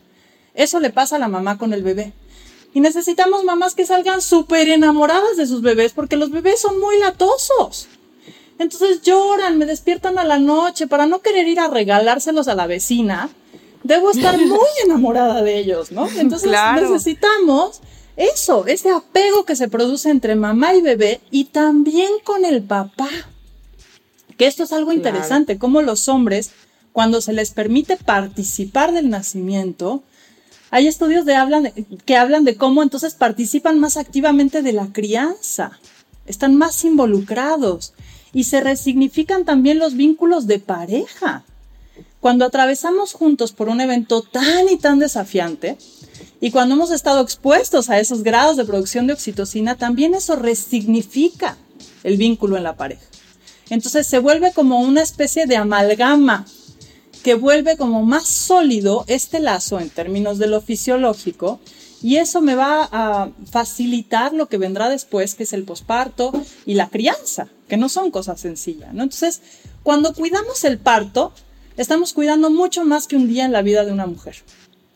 [0.54, 2.12] Eso le pasa a la mamá con el bebé.
[2.72, 6.98] Y necesitamos mamás que salgan súper enamoradas de sus bebés porque los bebés son muy
[6.98, 7.88] latosos.
[8.58, 12.66] Entonces lloran, me despiertan a la noche para no querer ir a regalárselos a la
[12.66, 13.30] vecina.
[13.82, 16.08] Debo estar muy enamorada de ellos, ¿no?
[16.08, 16.50] Entonces
[16.80, 17.80] necesitamos
[18.16, 23.08] eso, ese apego que se produce entre mamá y bebé y también con el papá.
[24.36, 26.50] Que esto es algo interesante, como los hombres,
[26.92, 30.02] cuando se les permite participar del nacimiento,
[30.74, 31.24] hay estudios
[32.04, 35.78] que hablan de cómo entonces participan más activamente de la crianza,
[36.26, 37.92] están más involucrados
[38.32, 41.44] y se resignifican también los vínculos de pareja.
[42.18, 45.78] Cuando atravesamos juntos por un evento tan y tan desafiante,
[46.40, 51.56] y cuando hemos estado expuestos a esos grados de producción de oxitocina, también eso resignifica
[52.02, 53.04] el vínculo en la pareja.
[53.70, 56.46] Entonces se vuelve como una especie de amalgama
[57.24, 61.58] que vuelve como más sólido este lazo en términos de lo fisiológico
[62.02, 66.32] y eso me va a facilitar lo que vendrá después, que es el posparto
[66.66, 69.02] y la crianza, que no son cosas sencillas, ¿no?
[69.04, 69.40] Entonces,
[69.82, 71.32] cuando cuidamos el parto,
[71.78, 74.36] estamos cuidando mucho más que un día en la vida de una mujer.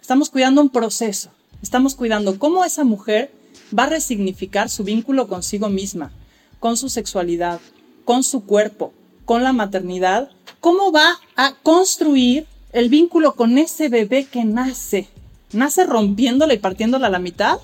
[0.03, 1.31] Estamos cuidando un proceso.
[1.63, 3.33] Estamos cuidando cómo esa mujer
[3.77, 6.13] va a resignificar su vínculo consigo misma,
[6.61, 7.59] con su sexualidad,
[8.05, 8.93] con su cuerpo,
[9.25, 15.09] con la maternidad cómo va a construir el vínculo con ese bebé que nace.
[15.53, 17.59] ¿Nace rompiéndola y partiéndola a la mitad?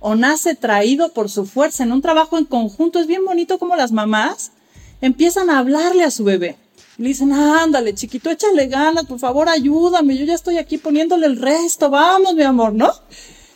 [0.00, 2.98] ¿O nace traído por su fuerza en un trabajo en conjunto?
[2.98, 4.52] Es bien bonito como las mamás
[5.00, 6.56] empiezan a hablarle a su bebé.
[6.96, 11.40] Le dicen, ándale, chiquito, échale ganas, por favor, ayúdame, yo ya estoy aquí poniéndole el
[11.40, 12.92] resto, vamos, mi amor, ¿no?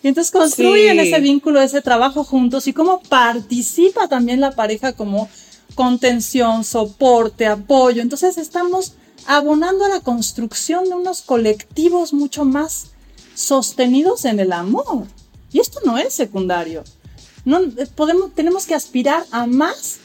[0.03, 5.28] Y entonces construyen ese vínculo, ese trabajo juntos y cómo participa también la pareja como
[5.75, 8.03] contención, soporte, apoyo.
[8.03, 8.95] Entonces estamos
[9.27, 12.93] abonando a la construcción de unos colectivos mucho más
[13.35, 15.07] sostenidos en el amor.
[15.53, 16.85] Y esto no es secundario.
[17.45, 19.99] No, eh, podemos, tenemos que aspirar a más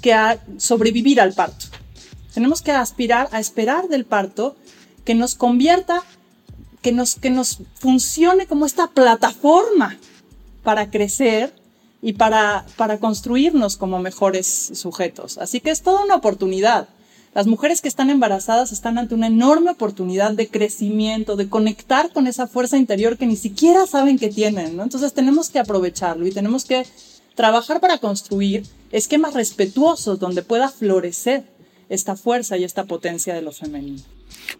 [0.00, 1.66] que a sobrevivir al parto.
[2.34, 4.56] Tenemos que aspirar a esperar del parto
[5.04, 6.02] que nos convierta,
[6.82, 9.98] que nos, que nos funcione como esta plataforma
[10.62, 11.57] para crecer
[12.00, 15.38] y para, para construirnos como mejores sujetos.
[15.38, 16.88] Así que es toda una oportunidad.
[17.34, 22.26] Las mujeres que están embarazadas están ante una enorme oportunidad de crecimiento, de conectar con
[22.26, 24.80] esa fuerza interior que ni siquiera saben que tienen.
[24.80, 26.86] Entonces tenemos que aprovecharlo y tenemos que
[27.34, 31.44] trabajar para construir esquemas respetuosos donde pueda florecer
[31.88, 34.02] esta fuerza y esta potencia de lo femenino.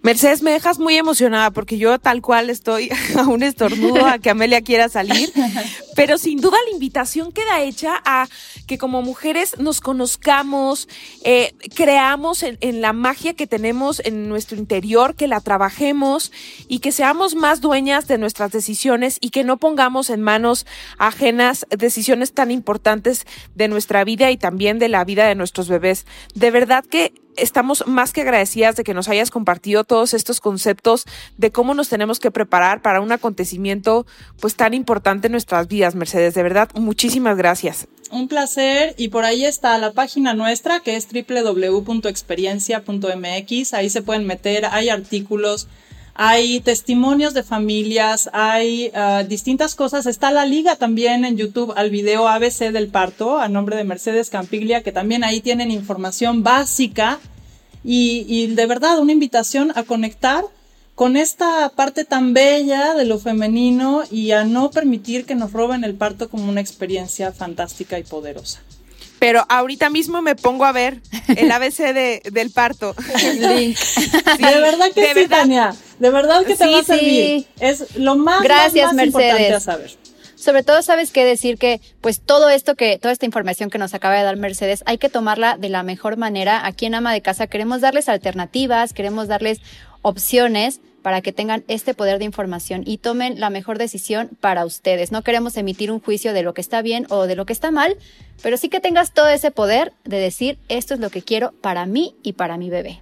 [0.02, 4.30] Mercedes, me dejas muy emocionada porque yo tal cual estoy a un estornudo a que
[4.30, 5.32] Amelia quiera salir,
[5.96, 8.28] pero sin duda la invitación queda hecha a
[8.66, 10.88] que como mujeres nos conozcamos,
[11.24, 16.32] eh, creamos en, en, la magia que tenemos en nuestro interior, que la trabajemos
[16.68, 20.66] y que seamos más dueñas de nuestras decisiones y que no pongamos en manos
[20.98, 26.06] ajenas decisiones tan importantes de nuestra vida y también de la vida de nuestros bebés.
[26.34, 31.04] De verdad que estamos más que agradecidas de que nos hayas compartido todos estos conceptos
[31.36, 34.06] de cómo nos tenemos que preparar para un acontecimiento
[34.40, 36.34] pues tan importante en nuestras vidas, Mercedes.
[36.34, 37.88] De verdad, muchísimas gracias.
[38.10, 43.74] Un placer y por ahí está la página nuestra que es www.experiencia.mx.
[43.74, 45.68] Ahí se pueden meter, hay artículos,
[46.20, 50.04] hay testimonios de familias, hay uh, distintas cosas.
[50.06, 54.28] Está la liga también en YouTube al video ABC del parto a nombre de Mercedes
[54.28, 57.20] Campiglia, que también ahí tienen información básica
[57.84, 60.42] y, y de verdad una invitación a conectar
[60.96, 65.84] con esta parte tan bella de lo femenino y a no permitir que nos roben
[65.84, 68.60] el parto como una experiencia fantástica y poderosa
[69.18, 71.00] pero ahorita mismo me pongo a ver
[71.36, 72.94] el ABC de, del parto.
[73.22, 73.74] de
[74.38, 75.74] verdad que sí, Tania.
[75.98, 77.46] De verdad que te va a servir.
[77.60, 79.90] Es lo más, Gracias, más, importante a saber.
[80.38, 83.92] Sobre todo sabes qué decir que pues todo esto que toda esta información que nos
[83.92, 86.64] acaba de dar Mercedes hay que tomarla de la mejor manera.
[86.64, 89.60] Aquí en Ama de Casa queremos darles alternativas, queremos darles
[90.02, 95.10] opciones para que tengan este poder de información y tomen la mejor decisión para ustedes.
[95.10, 97.72] No queremos emitir un juicio de lo que está bien o de lo que está
[97.72, 97.96] mal,
[98.40, 101.84] pero sí que tengas todo ese poder de decir esto es lo que quiero para
[101.86, 103.00] mí y para mi bebé.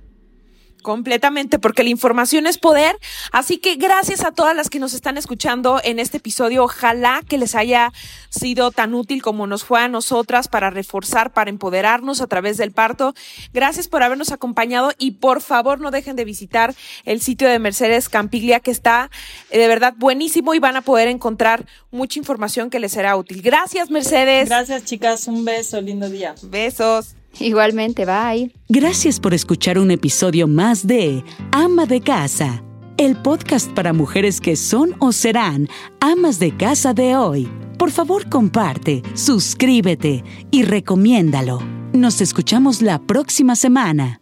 [0.82, 2.96] Completamente, porque la información es poder.
[3.32, 6.64] Así que gracias a todas las que nos están escuchando en este episodio.
[6.64, 7.92] Ojalá que les haya
[8.30, 12.72] sido tan útil como nos fue a nosotras para reforzar, para empoderarnos a través del
[12.72, 13.14] parto.
[13.52, 16.74] Gracias por habernos acompañado y por favor no dejen de visitar
[17.04, 19.10] el sitio de Mercedes Campiglia que está
[19.50, 23.42] eh, de verdad buenísimo y van a poder encontrar mucha información que les será útil.
[23.42, 24.48] Gracias, Mercedes.
[24.48, 25.26] Gracias, chicas.
[25.26, 25.80] Un beso.
[25.80, 26.34] Lindo día.
[26.42, 27.15] Besos.
[27.40, 28.52] Igualmente, bye.
[28.68, 31.22] Gracias por escuchar un episodio más de
[31.52, 32.62] Ama de Casa,
[32.96, 35.68] el podcast para mujeres que son o serán
[36.00, 37.48] amas de casa de hoy.
[37.78, 41.60] Por favor, comparte, suscríbete y recomiéndalo.
[41.92, 44.20] Nos escuchamos la próxima semana.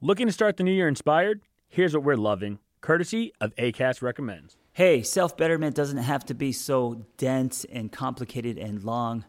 [0.00, 1.40] Looking to start the new year inspired?
[1.68, 4.56] Here's what we're loving, courtesy of ACAST Recommends.
[4.78, 9.24] Hey, self betterment doesn't have to be so dense and complicated and long.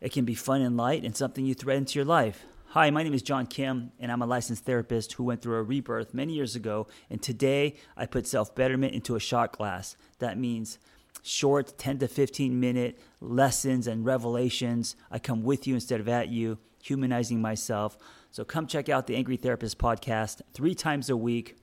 [0.00, 2.44] It can be fun and light and something you thread into your life.
[2.66, 5.64] Hi, my name is John Kim, and I'm a licensed therapist who went through a
[5.64, 6.86] rebirth many years ago.
[7.10, 9.96] And today I put self betterment into a shot glass.
[10.20, 10.78] That means
[11.24, 14.94] short 10 to 15 minute lessons and revelations.
[15.10, 17.98] I come with you instead of at you, humanizing myself.
[18.30, 21.56] So come check out the Angry Therapist podcast three times a week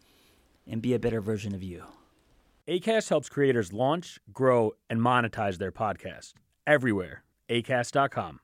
[0.67, 1.85] and be a better version of you.
[2.69, 6.33] ACAST helps creators launch, grow, and monetize their podcasts
[6.67, 7.23] everywhere.
[7.49, 8.41] ACAST.com.